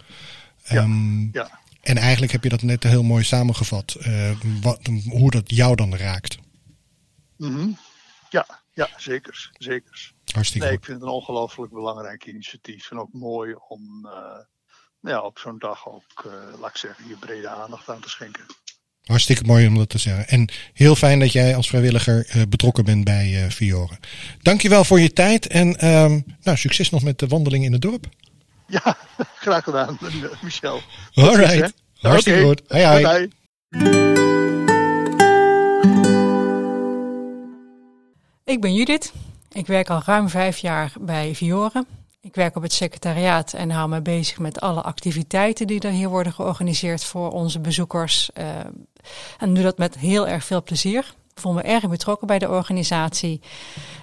Ja. 0.65 0.89
ja. 1.33 1.63
En 1.83 1.97
eigenlijk 1.97 2.33
heb 2.33 2.43
je 2.43 2.49
dat 2.49 2.63
net 2.63 2.83
heel 2.83 3.03
mooi 3.03 3.25
samengevat, 3.25 3.97
uh, 4.07 4.31
wat, 4.61 4.81
hoe 5.09 5.31
dat 5.31 5.43
jou 5.47 5.77
dan 5.77 5.97
raakt. 5.97 6.39
Mm 7.37 7.55
-hmm. 7.55 7.79
Ja, 8.31 8.64
ja, 8.75 8.89
zeker. 8.97 9.51
zeker. 9.59 10.13
Hartstikke 10.25 10.67
nee, 10.67 10.77
goed. 10.77 10.85
ik 10.85 10.85
vind 10.85 11.01
het 11.01 11.09
een 11.09 11.15
ongelooflijk 11.15 11.73
belangrijk 11.73 12.27
initiatief. 12.27 12.91
En 12.91 12.99
ook 12.99 13.13
mooi 13.13 13.55
om 13.69 14.07
uh, 14.07 14.13
nou 15.01 15.17
ja, 15.17 15.21
op 15.21 15.39
zo'n 15.39 15.59
dag 15.59 15.89
ook, 15.89 16.25
uh, 16.27 16.33
laat 16.61 16.71
ik 16.71 16.77
zeggen, 16.77 17.09
je 17.09 17.17
brede 17.17 17.49
aandacht 17.49 17.89
aan 17.89 18.01
te 18.01 18.09
schenken. 18.09 18.45
Hartstikke 19.05 19.45
mooi 19.45 19.67
om 19.67 19.77
dat 19.77 19.89
te 19.89 19.99
zeggen. 19.99 20.29
En 20.29 20.49
heel 20.73 20.97
fijn 20.97 21.19
dat 21.19 21.33
jij 21.33 21.57
als 21.57 21.69
vrijwilliger 21.69 22.37
uh, 22.37 22.43
betrokken 22.49 22.85
bent 22.85 23.05
bij 23.05 23.45
uh, 23.45 23.51
Fiore. 23.51 23.99
Dankjewel 24.43 24.85
voor 24.85 25.01
je 25.01 25.13
tijd 25.13 25.47
en 25.47 25.69
uh, 25.69 26.21
nou, 26.43 26.57
succes 26.57 26.91
nog 26.91 27.03
met 27.03 27.19
de 27.19 27.27
wandeling 27.27 27.65
in 27.65 27.73
het 27.73 27.83
dorp. 27.83 28.07
Ja, 28.67 28.97
graag 29.45 29.65
gedaan, 29.65 29.99
Michel. 30.43 30.81
All 31.15 31.37
right. 31.37 31.73
Hartstikke 31.95 32.47
okay. 32.47 32.49
goed. 32.49 33.31
Hoi, 33.71 34.44
Ik 38.45 38.61
ben 38.61 38.75
Judith. 38.75 39.13
Ik 39.53 39.67
werk 39.67 39.91
al 39.91 40.03
ruim 40.05 40.29
vijf 40.29 40.59
jaar 40.59 40.93
bij 41.01 41.35
Viore. 41.35 41.85
Ik 42.21 42.35
werk 42.35 42.57
op 42.57 42.63
het 42.63 42.73
secretariaat 42.73 43.53
en 43.53 43.71
hou 43.71 43.89
me 43.89 44.01
bezig 44.01 44.39
met 44.39 44.61
alle 44.61 44.83
activiteiten 44.83 45.67
die 45.67 45.81
er 45.81 45.91
hier 45.91 46.09
worden 46.09 46.33
georganiseerd 46.33 47.05
voor 47.05 47.31
onze 47.31 47.61
bezoekers. 47.61 48.31
Uh, 48.39 48.45
en 49.39 49.55
doe 49.55 49.63
dat 49.63 49.79
met 49.79 49.99
heel 49.99 50.29
erg 50.29 50.45
veel 50.45 50.63
plezier. 50.63 51.15
Ik 51.35 51.41
voel 51.41 51.53
me 51.53 51.63
erg 51.63 51.89
betrokken 51.89 52.27
bij 52.27 52.39
de 52.39 52.49
organisatie. 52.49 53.41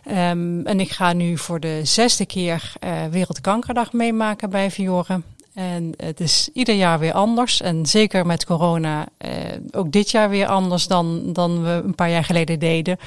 Um, 0.07 0.65
en 0.65 0.79
ik 0.79 0.91
ga 0.91 1.13
nu 1.13 1.37
voor 1.37 1.59
de 1.59 1.81
zesde 1.83 2.25
keer 2.25 2.73
uh, 2.83 3.05
Wereldkankerdag 3.05 3.93
meemaken 3.93 4.49
bij 4.49 4.71
Viore. 4.71 5.21
En 5.53 5.93
het 5.97 6.19
is 6.19 6.49
ieder 6.53 6.75
jaar 6.75 6.99
weer 6.99 7.13
anders. 7.13 7.61
En 7.61 7.85
zeker 7.85 8.25
met 8.25 8.45
corona 8.45 9.07
eh, 9.17 9.31
ook 9.71 9.91
dit 9.91 10.11
jaar 10.11 10.29
weer 10.29 10.47
anders 10.47 10.87
dan, 10.87 11.33
dan 11.33 11.63
we 11.63 11.69
een 11.69 11.95
paar 11.95 12.09
jaar 12.09 12.23
geleden 12.23 12.59
deden. 12.59 12.97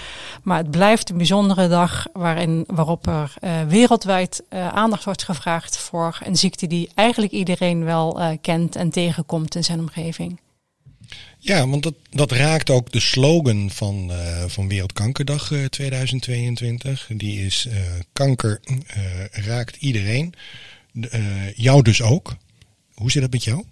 Maar 0.43 0.59
het 0.59 0.71
blijft 0.71 1.11
een 1.11 1.17
bijzondere 1.17 1.69
dag 1.69 2.07
waarin, 2.13 2.65
waarop 2.67 3.07
er 3.07 3.35
uh, 3.41 3.63
wereldwijd 3.63 4.43
uh, 4.51 4.69
aandacht 4.69 5.05
wordt 5.05 5.25
gevraagd 5.25 5.77
voor 5.77 6.19
een 6.25 6.37
ziekte 6.37 6.67
die 6.67 6.91
eigenlijk 6.95 7.33
iedereen 7.33 7.85
wel 7.85 8.21
uh, 8.21 8.29
kent 8.41 8.77
en 8.77 8.91
tegenkomt 8.91 9.55
in 9.55 9.65
zijn 9.65 9.81
omgeving. 9.81 10.41
Ja, 11.39 11.69
want 11.69 11.83
dat, 11.83 11.95
dat 12.11 12.33
raakt 12.33 12.71
ook 12.71 12.93
de 12.93 13.01
slogan 13.01 13.71
van, 13.71 14.11
uh, 14.11 14.45
van 14.47 14.69
Wereldkankerdag 14.69 15.51
uh, 15.51 15.65
2022. 15.65 17.11
Die 17.17 17.45
is 17.45 17.69
kanker 18.13 18.61
raakt 19.31 19.77
iedereen. 19.77 20.35
Uh, 20.95 21.53
jou 21.53 21.83
dus 21.83 22.03
ook. 22.03 22.35
Hoe 22.95 23.11
zit 23.11 23.23
dat 23.23 23.31
met 23.31 23.45
jou? 23.45 23.65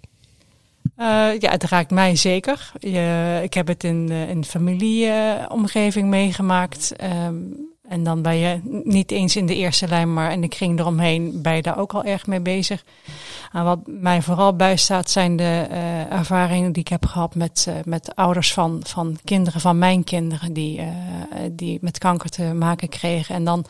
Uh, 0.97 1.39
ja, 1.39 1.51
het 1.51 1.63
raakt 1.63 1.91
mij 1.91 2.15
zeker. 2.15 2.71
Ik 3.43 3.53
heb 3.53 3.67
het 3.67 3.83
in, 3.83 4.07
uh, 4.11 4.29
in 4.29 4.45
familieomgeving 4.45 6.09
meegemaakt. 6.09 6.93
Um, 7.03 7.71
en 7.87 8.03
dan 8.03 8.21
ben 8.21 8.35
je 8.35 8.81
niet 8.83 9.11
eens 9.11 9.35
in 9.35 9.45
de 9.45 9.55
eerste 9.55 9.87
lijn, 9.87 10.13
maar 10.13 10.31
in 10.31 10.41
de 10.41 10.47
kring 10.47 10.79
eromheen 10.79 11.41
ben 11.41 11.55
je 11.55 11.61
daar 11.61 11.77
ook 11.77 11.93
al 11.93 12.03
erg 12.03 12.27
mee 12.27 12.39
bezig. 12.39 12.83
En 13.51 13.63
wat 13.63 13.79
mij 13.85 14.21
vooral 14.21 14.55
bijstaat 14.55 15.09
zijn 15.09 15.35
de 15.35 15.67
ervaringen 16.09 16.71
die 16.71 16.81
ik 16.81 16.87
heb 16.87 17.05
gehad 17.05 17.35
met, 17.35 17.67
met 17.85 18.15
ouders 18.15 18.53
van, 18.53 18.81
van 18.85 19.17
kinderen 19.23 19.61
van 19.61 19.77
mijn 19.77 20.03
kinderen 20.03 20.53
die, 20.53 20.81
die 21.51 21.77
met 21.81 21.97
kanker 21.97 22.29
te 22.29 22.43
maken 22.43 22.89
kregen. 22.89 23.35
En 23.35 23.43
dan 23.43 23.65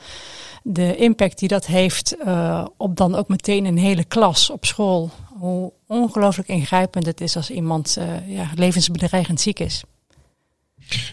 de 0.63 0.95
impact 0.95 1.39
die 1.39 1.47
dat 1.47 1.65
heeft 1.65 2.15
uh, 2.25 2.65
op 2.77 2.97
dan 2.97 3.15
ook 3.15 3.27
meteen 3.27 3.65
een 3.65 3.77
hele 3.77 4.03
klas 4.03 4.49
op 4.49 4.65
school. 4.65 5.11
Hoe 5.25 5.73
ongelooflijk 5.87 6.49
ingrijpend 6.49 7.05
het 7.05 7.21
is 7.21 7.35
als 7.35 7.49
iemand 7.49 7.95
uh, 7.99 8.35
ja, 8.35 8.49
levensbedreigend 8.55 9.41
ziek 9.41 9.59
is. 9.59 9.83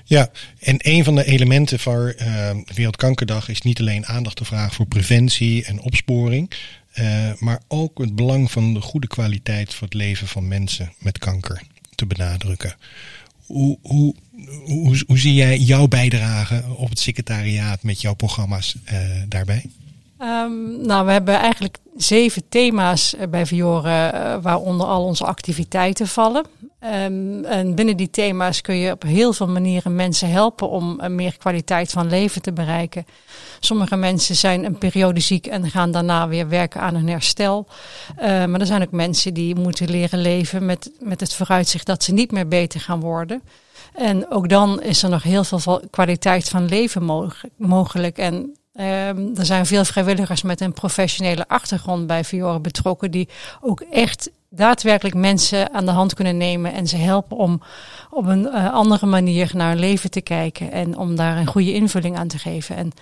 Ja, 0.04 0.30
en 0.58 0.76
een 0.78 1.04
van 1.04 1.14
de 1.14 1.24
elementen 1.24 1.78
van 1.78 2.14
uh, 2.16 2.50
Wereldkankerdag 2.74 3.48
is 3.48 3.60
niet 3.60 3.80
alleen 3.80 4.06
aandacht 4.06 4.36
te 4.36 4.44
vragen 4.44 4.74
voor 4.74 4.86
preventie 4.86 5.64
en 5.64 5.80
opsporing, 5.80 6.50
maar 7.38 7.62
ook 7.68 7.98
het 7.98 8.14
belang 8.14 8.50
van 8.50 8.74
de 8.74 8.80
goede 8.80 9.06
kwaliteit 9.06 9.74
voor 9.74 9.86
het 9.86 9.96
leven 9.96 10.26
van 10.26 10.48
mensen 10.48 10.92
met 10.98 11.18
kanker 11.18 11.62
te 11.94 12.06
benadrukken. 12.06 12.74
Hoe, 13.52 13.78
hoe, 13.82 14.14
hoe, 15.06 15.18
zie 15.18 15.34
jij 15.34 15.58
jouw 15.58 15.88
bijdrage 15.88 16.62
op 16.76 16.88
het 16.88 16.98
secretariaat 16.98 17.82
met 17.82 18.00
jouw 18.00 18.14
programma's 18.14 18.76
uh, 18.92 18.98
daarbij? 19.28 19.64
Um, 20.18 20.86
nou, 20.86 21.06
we 21.06 21.12
hebben 21.12 21.34
eigenlijk 21.34 21.78
zeven 21.96 22.42
thema's 22.48 23.14
bij 23.30 23.46
Viore, 23.46 24.12
uh, 24.14 24.42
waaronder 24.42 24.86
al 24.86 25.04
onze 25.04 25.24
activiteiten 25.24 26.06
vallen. 26.06 26.44
Um, 26.84 27.44
en 27.44 27.74
binnen 27.74 27.96
die 27.96 28.10
thema's 28.10 28.60
kun 28.60 28.76
je 28.76 28.92
op 28.92 29.02
heel 29.02 29.32
veel 29.32 29.48
manieren 29.48 29.94
mensen 29.94 30.30
helpen 30.30 30.68
om 30.68 30.94
een 31.00 31.14
meer 31.14 31.36
kwaliteit 31.36 31.90
van 31.90 32.08
leven 32.08 32.42
te 32.42 32.52
bereiken. 32.52 33.06
Sommige 33.58 33.96
mensen 33.96 34.36
zijn 34.36 34.64
een 34.64 34.78
periode 34.78 35.20
ziek 35.20 35.46
en 35.46 35.70
gaan 35.70 35.90
daarna 35.90 36.28
weer 36.28 36.48
werken 36.48 36.80
aan 36.80 36.94
hun 36.94 37.08
herstel. 37.08 37.66
Uh, 38.18 38.24
maar 38.44 38.60
er 38.60 38.66
zijn 38.66 38.82
ook 38.82 38.90
mensen 38.90 39.34
die 39.34 39.54
moeten 39.54 39.90
leren 39.90 40.20
leven 40.20 40.66
met, 40.66 40.90
met 41.00 41.20
het 41.20 41.34
vooruitzicht 41.34 41.86
dat 41.86 42.02
ze 42.02 42.12
niet 42.12 42.32
meer 42.32 42.48
beter 42.48 42.80
gaan 42.80 43.00
worden. 43.00 43.42
En 43.94 44.30
ook 44.30 44.48
dan 44.48 44.82
is 44.82 45.02
er 45.02 45.10
nog 45.10 45.22
heel 45.22 45.44
veel 45.44 45.82
kwaliteit 45.90 46.48
van 46.48 46.68
leven 46.68 47.32
mogelijk. 47.56 48.18
En 48.18 48.54
Um, 48.74 49.36
er 49.36 49.46
zijn 49.46 49.66
veel 49.66 49.84
vrijwilligers 49.84 50.42
met 50.42 50.60
een 50.60 50.72
professionele 50.72 51.48
achtergrond 51.48 52.06
bij 52.06 52.24
Fiore 52.24 52.60
betrokken, 52.60 53.10
die 53.10 53.28
ook 53.60 53.80
echt 53.80 54.30
daadwerkelijk 54.50 55.16
mensen 55.16 55.72
aan 55.72 55.84
de 55.84 55.90
hand 55.90 56.14
kunnen 56.14 56.36
nemen 56.36 56.72
en 56.72 56.86
ze 56.86 56.96
helpen 56.96 57.36
om 57.36 57.62
op 58.10 58.26
een 58.26 58.42
uh, 58.42 58.72
andere 58.72 59.06
manier 59.06 59.50
naar 59.54 59.68
hun 59.68 59.78
leven 59.78 60.10
te 60.10 60.20
kijken 60.20 60.72
en 60.72 60.96
om 60.96 61.16
daar 61.16 61.36
een 61.36 61.46
goede 61.46 61.74
invulling 61.74 62.16
aan 62.16 62.28
te 62.28 62.38
geven. 62.38 62.76
En 62.76 62.92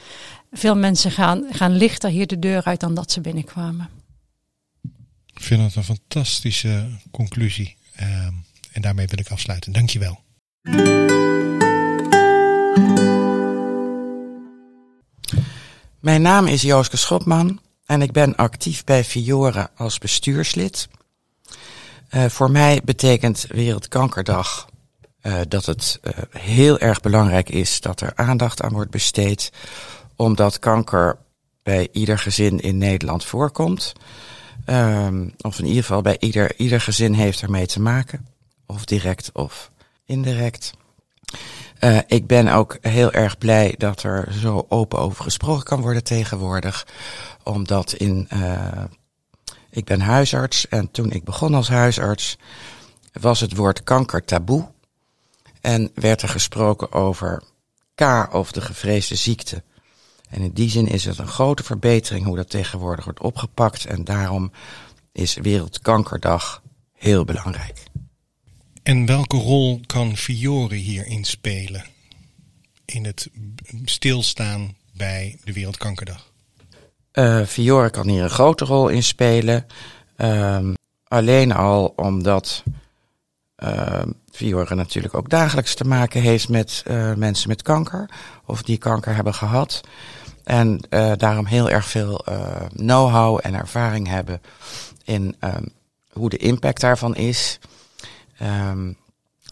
veel 0.53 0.77
mensen 0.77 1.11
gaan, 1.11 1.45
gaan 1.51 1.77
lichter 1.77 2.11
hier 2.11 2.27
de 2.27 2.39
deur 2.39 2.65
uit 2.65 2.81
dan 2.81 2.95
dat 2.95 3.13
ze 3.13 3.21
binnenkwamen. 3.21 3.89
Ik 5.35 5.45
vind 5.45 5.61
dat 5.61 5.75
een 5.75 5.97
fantastische 5.97 6.89
conclusie. 7.11 7.77
Um, 8.01 8.45
en 8.73 8.83
daarmee 8.83 9.07
wil 9.07 9.19
ik 9.19 9.31
afsluiten. 9.31 9.73
Dankjewel. 9.73 10.21
Mijn 16.01 16.23
naam 16.23 16.47
is 16.47 16.63
Jooske 16.63 16.97
Schopman 16.97 17.61
en 17.87 18.03
ik 18.03 18.13
ben 18.13 18.37
actief 18.37 18.85
bij 18.85 19.05
Fiore 19.05 19.71
als 19.77 19.99
bestuurslid. 19.99 20.89
Uh, 22.11 22.25
voor 22.25 22.51
mij 22.51 22.81
betekent 22.85 23.47
Wereldkankerdag 23.49 24.69
uh, 25.23 25.41
dat 25.49 25.67
het 25.67 26.01
uh, 26.03 26.13
heel 26.31 26.79
erg 26.79 27.01
belangrijk 27.01 27.49
is 27.49 27.81
dat 27.81 28.01
er 28.01 28.13
aandacht 28.15 28.63
aan 28.63 28.73
wordt 28.73 28.91
besteed, 28.91 29.53
omdat 30.17 30.59
kanker 30.59 31.19
bij 31.63 31.89
ieder 31.93 32.19
gezin 32.19 32.61
in 32.61 32.79
Nederland 32.79 33.25
voorkomt. 33.25 33.93
Um, 34.67 35.35
of 35.41 35.59
in 35.59 35.67
ieder 35.67 35.83
geval 35.83 36.03
bij 36.03 36.17
ieder, 36.19 36.57
ieder 36.57 36.81
gezin 36.81 37.13
heeft 37.13 37.43
ermee 37.43 37.67
te 37.67 37.81
maken, 37.81 38.27
of 38.67 38.85
direct 38.85 39.31
of 39.33 39.71
indirect. 40.05 40.73
Ik 42.07 42.27
ben 42.27 42.49
ook 42.49 42.79
heel 42.81 43.13
erg 43.13 43.39
blij 43.39 43.75
dat 43.79 44.03
er 44.03 44.33
zo 44.41 44.67
open 44.69 44.99
over 44.99 45.25
gesproken 45.25 45.65
kan 45.65 45.81
worden 45.81 46.05
tegenwoordig. 46.05 46.87
Omdat 47.43 47.93
in, 47.93 48.29
ik 49.71 49.85
ben 49.85 50.01
huisarts 50.01 50.69
en 50.69 50.91
toen 50.91 51.11
ik 51.11 51.25
begon 51.25 51.55
als 51.55 51.69
huisarts 51.69 52.37
was 53.21 53.41
het 53.41 53.57
woord 53.57 53.85
kanker 53.85 54.25
taboe. 54.25 54.69
En 55.61 55.91
werd 55.95 56.23
er 56.23 56.29
gesproken 56.29 56.93
over 56.93 57.43
K 57.95 58.29
of 58.33 58.53
de 58.53 58.61
gevreesde 58.61 59.15
ziekte. 59.15 59.63
En 60.29 60.43
in 60.43 60.53
die 60.53 60.71
zin 60.71 60.87
is 60.87 61.05
het 61.05 61.19
een 61.19 61.29
grote 61.29 61.63
verbetering 61.63 62.25
hoe 62.25 62.37
dat 62.37 62.51
tegenwoordig 62.51 63.05
wordt 63.05 63.21
opgepakt. 63.21 63.85
En 63.85 64.05
daarom 64.05 64.53
is 65.13 65.35
Wereldkankerdag 65.35 66.63
heel 66.93 67.25
belangrijk. 67.25 67.83
En 68.83 69.07
welke 69.07 69.37
rol 69.37 69.81
kan 69.87 70.17
Fiore 70.17 70.75
hierin 70.75 71.25
spelen? 71.25 71.85
In 72.85 73.05
het 73.05 73.31
stilstaan 73.85 74.77
bij 74.93 75.39
de 75.45 75.53
Wereldkankerdag? 75.53 76.28
Uh, 77.19 77.91
kan 77.91 78.09
hier 78.09 78.23
een 78.23 78.31
grote 78.31 78.65
rol 78.65 78.89
in 78.89 79.03
spelen. 79.03 79.67
Uh, 80.17 80.69
alleen 81.05 81.53
al 81.53 81.93
omdat 81.97 82.63
uh, 83.65 84.03
natuurlijk 84.69 85.15
ook 85.15 85.29
dagelijks 85.29 85.75
te 85.75 85.85
maken 85.85 86.21
heeft 86.21 86.49
met 86.49 86.85
uh, 86.87 87.15
mensen 87.15 87.49
met 87.49 87.63
kanker. 87.63 88.11
Of 88.45 88.63
die 88.63 88.79
kanker 88.79 89.15
hebben 89.15 89.35
gehad. 89.35 89.81
En 90.45 90.81
uh, 90.91 91.13
daarom 91.17 91.47
heel 91.47 91.71
erg 91.71 91.85
veel 91.85 92.25
know-how 92.75 93.41
en 93.43 93.55
ervaring 93.55 94.09
hebben 94.09 94.41
in 95.05 95.37
um, 95.41 95.69
hoe 96.13 96.29
de 96.29 96.37
impact 96.37 96.81
daarvan 96.81 97.15
is. 97.17 97.59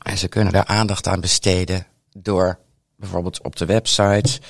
En 0.03 0.19
ze 0.19 0.29
kunnen 0.29 0.53
daar 0.53 0.65
aandacht 0.65 1.07
aan 1.07 1.21
besteden 1.21 1.87
door 2.13 2.59
bijvoorbeeld 2.97 3.43
op 3.43 3.57
de 3.57 3.67
website, 3.67 4.41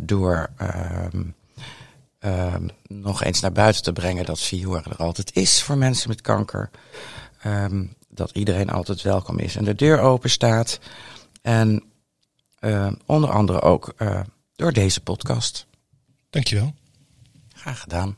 door 0.00 0.50
um, 2.20 2.70
nog 2.82 3.22
eens 3.22 3.40
naar 3.40 3.52
buiten 3.52 3.82
te 3.82 3.92
brengen 3.92 4.24
dat 4.24 4.40
Fiore 4.40 4.90
er 4.90 4.96
altijd 4.96 5.36
is 5.36 5.62
voor 5.62 5.78
mensen 5.78 6.08
met 6.08 6.20
kanker. 6.20 6.70
Um, 7.46 7.94
dat 8.08 8.30
iedereen 8.30 8.68
altijd 8.68 9.02
welkom 9.02 9.38
is 9.38 9.56
en 9.56 9.64
de 9.64 9.74
deur 9.74 9.98
open 9.98 10.30
staat. 10.30 10.80
En 11.42 11.84
uh, 12.60 12.92
onder 13.06 13.30
andere 13.30 13.60
ook 13.60 13.94
uh, 13.98 14.20
door 14.54 14.72
deze 14.72 15.02
podcast. 15.02 15.66
Dankjewel. 16.30 16.74
Graag 17.54 17.80
gedaan. 17.80 18.16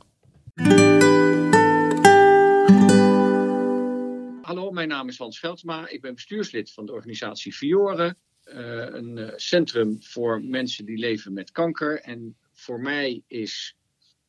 Hallo, 4.42 4.70
mijn 4.70 4.88
naam 4.88 5.09
is 5.09 5.18
Hans 5.18 5.38
Veldsma. 5.38 5.88
Ik 5.88 6.01
ben 6.01 6.14
bestuurslid 6.14 6.72
van 6.72 6.86
de 6.86 6.92
organisatie 6.92 7.53
Fiore. 7.53 8.16
Uh, 8.44 8.55
een 8.90 9.32
centrum 9.36 9.96
voor 10.01 10.42
mensen 10.42 10.84
die 10.84 10.99
leven 10.99 11.32
met 11.32 11.51
kanker. 11.51 12.01
En 12.01 12.36
voor 12.53 12.80
mij 12.80 13.22
is 13.26 13.77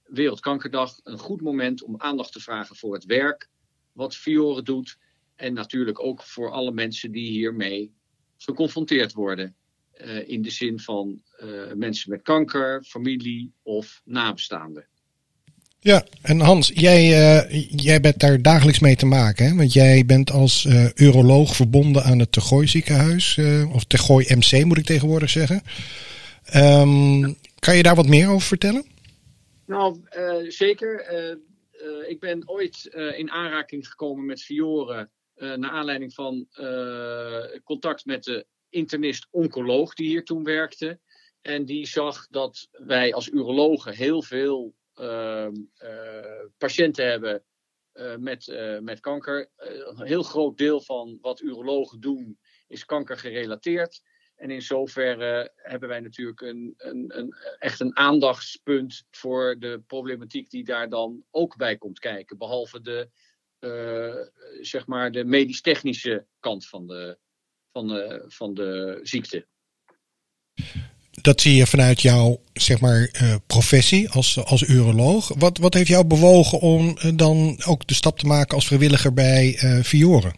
Wereldkankerdag 0.09 0.99
een 1.03 1.17
goed 1.17 1.41
moment 1.41 1.83
om 1.83 1.95
aandacht 1.97 2.31
te 2.31 2.39
vragen 2.39 2.75
voor 2.75 2.93
het 2.93 3.05
werk 3.05 3.49
wat 3.91 4.15
Fiore 4.15 4.61
doet. 4.61 4.97
En 5.35 5.53
natuurlijk 5.53 6.03
ook 6.03 6.23
voor 6.23 6.51
alle 6.51 6.71
mensen 6.71 7.11
die 7.11 7.29
hiermee 7.29 7.93
geconfronteerd 8.37 9.13
worden. 9.13 9.55
Uh, 10.05 10.29
in 10.29 10.41
de 10.41 10.49
zin 10.49 10.79
van 10.79 11.21
uh, 11.43 11.73
mensen 11.75 12.09
met 12.09 12.21
kanker, 12.21 12.83
familie 12.83 13.51
of 13.63 14.01
nabestaanden. 14.05 14.87
Ja, 15.79 16.05
en 16.21 16.39
Hans, 16.39 16.71
jij, 16.73 17.07
uh, 17.09 17.63
jij 17.69 18.01
bent 18.01 18.19
daar 18.19 18.41
dagelijks 18.41 18.79
mee 18.79 18.95
te 18.95 19.05
maken. 19.05 19.45
Hè? 19.45 19.55
Want 19.55 19.73
jij 19.73 20.05
bent 20.05 20.31
als 20.31 20.67
uroloog 20.95 21.55
verbonden 21.55 22.03
aan 22.03 22.19
het 22.19 22.31
Tegooi 22.31 22.67
ziekenhuis. 22.67 23.39
of 23.73 23.83
Tegooi 23.83 24.35
MC 24.35 24.65
moet 24.65 24.77
ik 24.77 24.85
tegenwoordig 24.85 25.29
zeggen. 25.29 25.61
Um, 26.55 27.35
kan 27.59 27.75
je 27.75 27.83
daar 27.83 27.95
wat 27.95 28.07
meer 28.07 28.29
over 28.29 28.47
vertellen? 28.47 28.85
Nou, 29.69 30.01
zeker. 30.47 31.09
ik 32.07 32.19
ben 32.19 32.49
ooit 32.49 32.85
in 33.15 33.31
aanraking 33.31 33.87
gekomen 33.87 34.25
met 34.25 34.41
Fiore 34.41 35.09
naar 35.35 35.69
aanleiding 35.69 36.13
van 36.13 36.47
contact 37.63 38.05
met 38.05 38.23
de 38.23 38.45
internist-oncoloog 38.69 39.93
die 39.93 40.07
hier 40.07 40.23
toen 40.23 40.43
werkte. 40.43 40.99
En 41.41 41.65
die 41.65 41.87
zag 41.87 42.27
dat 42.27 42.67
wij 42.71 43.13
als 43.13 43.29
urologen 43.29 43.93
heel 43.93 44.21
veel 44.21 44.75
uh, 44.95 45.47
patiënten 46.57 47.07
hebben 47.09 47.43
met, 48.17 48.47
met 48.81 48.99
kanker. 48.99 49.49
een 49.55 50.07
heel 50.07 50.23
groot 50.23 50.57
deel 50.57 50.81
van 50.81 51.17
wat 51.21 51.41
urologen 51.41 51.99
doen 51.99 52.39
is 52.67 52.85
kankergerelateerd. 52.85 54.01
En 54.39 54.51
in 54.51 54.61
zoverre 54.61 55.51
hebben 55.55 55.89
wij 55.89 55.99
natuurlijk 55.99 56.41
een, 56.41 56.73
een, 56.77 57.17
een, 57.17 57.35
echt 57.59 57.79
een 57.79 57.97
aandachtspunt 57.97 59.03
voor 59.11 59.55
de 59.59 59.81
problematiek 59.87 60.49
die 60.49 60.63
daar 60.63 60.89
dan 60.89 61.23
ook 61.31 61.57
bij 61.57 61.77
komt 61.77 61.99
kijken. 61.99 62.37
Behalve 62.37 62.81
de 62.81 63.09
uh, 63.59 64.15
zeg 64.61 64.87
maar 64.87 65.11
de 65.11 65.23
medisch-technische 65.23 66.25
kant 66.39 66.67
van 66.67 66.87
de, 66.87 67.17
van, 67.71 67.87
de, 67.87 68.23
van 68.27 68.53
de 68.53 68.99
ziekte. 69.03 69.47
Dat 71.21 71.41
zie 71.41 71.55
je 71.55 71.67
vanuit 71.67 72.01
jouw 72.01 72.41
zeg 72.53 72.81
maar, 72.81 73.09
uh, 73.21 73.35
professie 73.47 74.09
als, 74.09 74.45
als 74.45 74.67
uroloog. 74.67 75.27
Wat, 75.37 75.57
wat 75.57 75.73
heeft 75.73 75.87
jou 75.87 76.05
bewogen 76.05 76.59
om 76.59 76.97
uh, 77.03 77.11
dan 77.15 77.63
ook 77.65 77.87
de 77.87 77.93
stap 77.93 78.19
te 78.19 78.25
maken 78.25 78.55
als 78.55 78.67
vrijwilliger 78.67 79.13
bij 79.13 79.57
Fiore? 79.83 80.33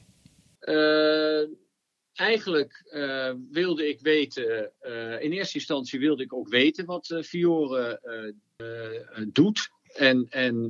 Eigenlijk 2.13 2.83
wilde 3.49 3.87
ik 3.89 3.99
weten, 3.99 4.71
in 5.19 5.31
eerste 5.31 5.57
instantie 5.57 5.99
wilde 5.99 6.23
ik 6.23 6.33
ook 6.33 6.47
weten 6.49 6.85
wat 6.85 7.19
Fiore 7.23 8.01
doet. 9.31 9.69
En, 9.93 10.25
en 10.29 10.67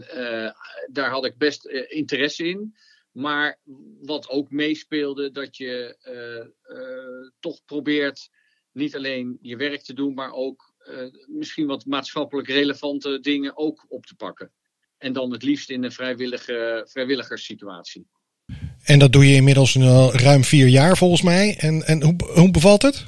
daar 0.91 1.09
had 1.09 1.25
ik 1.25 1.37
best 1.37 1.65
interesse 1.87 2.47
in. 2.47 2.75
Maar 3.11 3.59
wat 4.01 4.29
ook 4.29 4.51
meespeelde, 4.51 5.31
dat 5.31 5.57
je 5.57 5.97
toch 7.39 7.65
probeert 7.65 8.29
niet 8.71 8.95
alleen 8.95 9.37
je 9.41 9.55
werk 9.55 9.81
te 9.81 9.93
doen, 9.93 10.13
maar 10.13 10.31
ook 10.31 10.73
misschien 11.27 11.67
wat 11.67 11.85
maatschappelijk 11.85 12.47
relevante 12.47 13.19
dingen 13.19 13.57
ook 13.57 13.85
op 13.87 14.05
te 14.05 14.15
pakken. 14.15 14.51
En 14.97 15.13
dan 15.13 15.31
het 15.31 15.43
liefst 15.43 15.69
in 15.69 15.83
een 15.83 15.91
vrijwillige, 15.91 16.87
vrijwilligerssituatie. 16.89 18.07
En 18.83 18.99
dat 18.99 19.11
doe 19.11 19.27
je 19.27 19.35
inmiddels 19.35 19.75
ruim 20.11 20.43
vier 20.43 20.67
jaar 20.67 20.97
volgens 20.97 21.21
mij. 21.21 21.55
En, 21.57 21.83
en 21.83 22.03
hoe, 22.03 22.15
hoe 22.33 22.51
bevalt 22.51 22.81
het? 22.81 23.03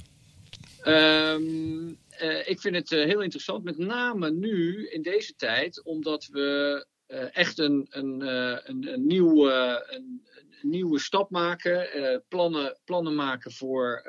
Um, 0.85 1.97
uh, 2.21 2.47
ik 2.49 2.61
vind 2.61 2.75
het 2.75 2.91
uh, 2.91 3.05
heel 3.05 3.21
interessant, 3.21 3.63
met 3.63 3.77
name 3.77 4.31
nu 4.31 4.87
in 4.89 5.01
deze 5.01 5.35
tijd, 5.35 5.83
omdat 5.83 6.25
we 6.31 6.85
uh, 7.07 7.37
echt 7.37 7.59
een, 7.59 7.87
een, 7.89 8.21
een, 8.21 8.87
een, 8.87 9.07
een, 9.87 10.21
nieuwe 10.61 10.99
stap 10.99 11.29
maken, 11.29 11.87
plannen, 12.27 12.79
plannen 12.85 13.15
maken 13.15 13.51
voor 13.51 14.01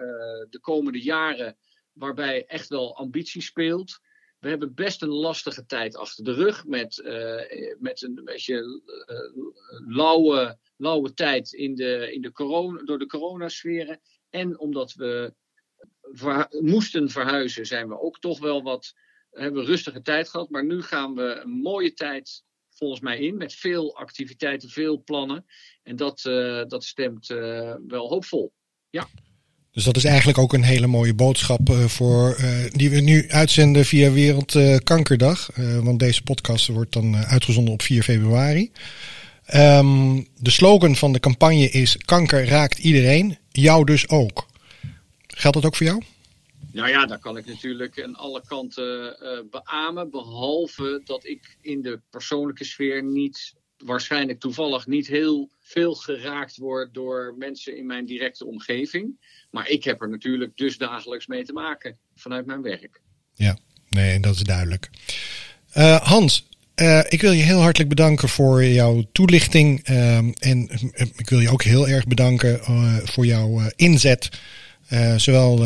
de 0.50 0.58
komende 0.60 1.02
jaren, 1.02 1.56
waarbij 1.92 2.44
echt 2.46 2.68
wel 2.68 2.96
ambitie 2.96 3.42
speelt. 3.42 4.00
We 4.44 4.50
hebben 4.50 4.74
best 4.74 5.02
een 5.02 5.08
lastige 5.08 5.66
tijd 5.66 5.96
achter 5.96 6.24
de 6.24 6.32
rug 6.32 6.66
met, 6.66 7.02
met 7.78 8.02
een 8.02 8.20
beetje 8.24 8.82
lauwe, 9.86 10.58
lauwe 10.76 11.14
tijd 11.14 11.52
in 11.52 11.74
de, 11.74 12.12
in 12.12 12.20
de 12.20 12.32
corona, 12.32 12.82
door 12.82 12.98
de 12.98 13.06
coronasferen. 13.06 14.00
En 14.30 14.58
omdat 14.58 14.92
we 14.92 15.34
moesten 16.60 17.10
verhuizen, 17.10 17.66
zijn 17.66 17.88
we 17.88 18.00
ook 18.00 18.18
toch 18.18 18.38
wel 18.38 18.62
wat. 18.62 18.94
Hebben 19.30 19.64
rustige 19.64 20.02
tijd 20.02 20.28
gehad. 20.28 20.50
Maar 20.50 20.64
nu 20.64 20.82
gaan 20.82 21.14
we 21.14 21.40
een 21.42 21.50
mooie 21.50 21.92
tijd 21.92 22.44
volgens 22.70 23.00
mij 23.00 23.18
in. 23.18 23.36
Met 23.36 23.54
veel 23.54 23.96
activiteiten, 23.96 24.68
veel 24.68 25.02
plannen. 25.02 25.44
En 25.82 25.96
dat, 25.96 26.24
uh, 26.24 26.64
dat 26.66 26.84
stemt 26.84 27.26
wel 27.86 28.08
hoopvol. 28.08 28.52
Ja. 28.90 29.08
Dus 29.74 29.84
dat 29.84 29.96
is 29.96 30.04
eigenlijk 30.04 30.38
ook 30.38 30.52
een 30.52 30.62
hele 30.62 30.86
mooie 30.86 31.14
boodschap 31.14 31.70
uh, 31.70 31.84
voor, 31.84 32.36
die 32.70 32.90
we 32.90 33.00
nu 33.00 33.28
uitzenden 33.28 33.84
via 33.84 34.12
Wereldkankerdag. 34.12 35.50
want 35.82 35.98
deze 35.98 36.22
podcast 36.22 36.66
wordt 36.66 36.92
dan 36.92 37.16
uitgezonden 37.16 37.74
op 37.74 37.82
4 37.82 38.02
februari. 38.02 38.70
Um, 39.54 40.26
de 40.38 40.50
slogan 40.50 40.96
van 40.96 41.12
de 41.12 41.20
campagne 41.20 41.70
is: 41.70 41.96
Kanker 41.96 42.46
raakt 42.46 42.78
iedereen, 42.78 43.38
jou 43.50 43.84
dus 43.84 44.08
ook. 44.08 44.46
Geldt 45.26 45.56
dat 45.56 45.66
ook 45.66 45.76
voor 45.76 45.86
jou? 45.86 46.02
Nou 46.72 46.88
ja, 46.88 47.06
daar 47.06 47.18
kan 47.18 47.36
ik 47.36 47.46
natuurlijk 47.46 48.02
aan 48.02 48.16
alle 48.16 48.42
kanten 48.46 49.16
beamen. 49.50 50.10
Behalve 50.10 51.02
dat 51.04 51.26
ik 51.26 51.56
in 51.60 51.82
de 51.82 52.00
persoonlijke 52.10 52.64
sfeer 52.64 53.04
niet, 53.04 53.54
waarschijnlijk 53.84 54.40
toevallig 54.40 54.86
niet 54.86 55.06
heel 55.06 55.50
veel 55.60 55.94
geraakt 55.94 56.56
word 56.56 56.94
door 56.94 57.34
mensen 57.38 57.76
in 57.76 57.86
mijn 57.86 58.06
directe 58.06 58.46
omgeving. 58.46 59.20
Maar 59.50 59.68
ik 59.68 59.84
heb 59.84 60.02
er 60.02 60.08
natuurlijk 60.08 60.56
dus 60.56 60.78
dagelijks 60.78 61.26
mee 61.26 61.44
te 61.44 61.52
maken 61.52 61.96
vanuit 62.14 62.46
mijn 62.46 62.62
werk. 62.62 63.00
Ja, 63.34 63.58
nee, 63.88 64.20
dat 64.20 64.34
is 64.34 64.42
duidelijk. 64.42 64.90
Uh, 65.76 66.00
Hans, 66.00 66.48
uh, 66.76 67.00
ik 67.08 67.20
wil 67.20 67.32
je 67.32 67.42
heel 67.42 67.60
hartelijk 67.60 67.88
bedanken 67.88 68.28
voor 68.28 68.64
jouw 68.64 69.04
toelichting. 69.12 69.84
en 70.38 70.68
ik 71.16 71.28
wil 71.28 71.40
je 71.40 71.50
ook 71.50 71.62
heel 71.62 71.88
erg 71.88 72.06
bedanken 72.06 72.60
voor 73.04 73.26
jouw 73.26 73.60
inzet 73.76 74.40
zowel 75.16 75.64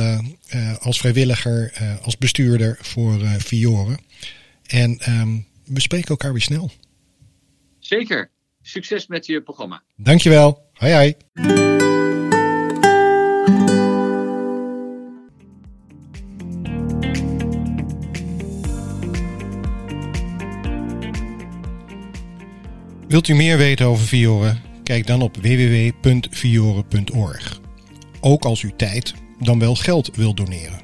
als 0.81 0.99
vrijwilliger 0.99 1.73
als 2.03 2.17
bestuurder 2.19 2.79
voor 2.81 3.19
Fiore. 3.19 3.99
En 4.67 5.01
um, 5.09 5.47
we 5.65 5.81
spreken 5.81 6.09
elkaar 6.09 6.33
weer 6.33 6.43
snel. 6.43 6.71
Zeker. 7.89 8.31
Succes 8.63 9.07
met 9.07 9.27
je 9.27 9.43
programma. 9.43 9.83
Dankjewel. 9.97 10.71
Hoi 10.73 10.93
hoi. 10.93 11.15
Wilt 23.09 23.29
u 23.29 23.35
meer 23.35 23.57
weten 23.57 23.87
over 23.87 24.07
Fiore? 24.07 24.57
Kijk 24.83 25.07
dan 25.07 25.23
op 25.23 25.37
www.fiore.org 25.37 26.01
ook 28.21 28.45
als 28.45 28.63
u 28.63 28.73
tijd 28.77 29.15
dan 29.39 29.59
wel 29.59 29.75
geld 29.75 30.17
wilt 30.17 30.37
doneren. 30.37 30.81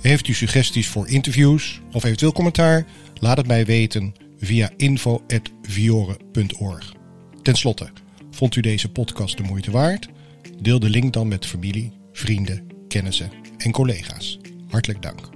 Heeft 0.00 0.28
u 0.28 0.34
suggesties 0.34 0.88
voor 0.88 1.08
interviews 1.08 1.80
of 1.92 2.04
eventueel 2.04 2.32
commentaar? 2.32 2.86
Laat 3.20 3.36
het 3.36 3.46
mij 3.46 3.64
weten 3.64 4.14
via 4.38 4.70
info.viore.org. 4.76 6.94
Ten 7.42 7.54
slotte, 7.54 7.88
vond 8.30 8.56
u 8.56 8.60
deze 8.60 8.92
podcast 8.92 9.36
de 9.36 9.42
moeite 9.42 9.70
waard? 9.70 10.08
Deel 10.60 10.78
de 10.78 10.90
link 10.90 11.12
dan 11.12 11.28
met 11.28 11.46
familie, 11.46 11.92
vrienden, 12.12 12.66
kennissen 12.88 13.30
en 13.56 13.72
collega's. 13.72 14.38
Hartelijk 14.68 15.02
dank. 15.02 15.28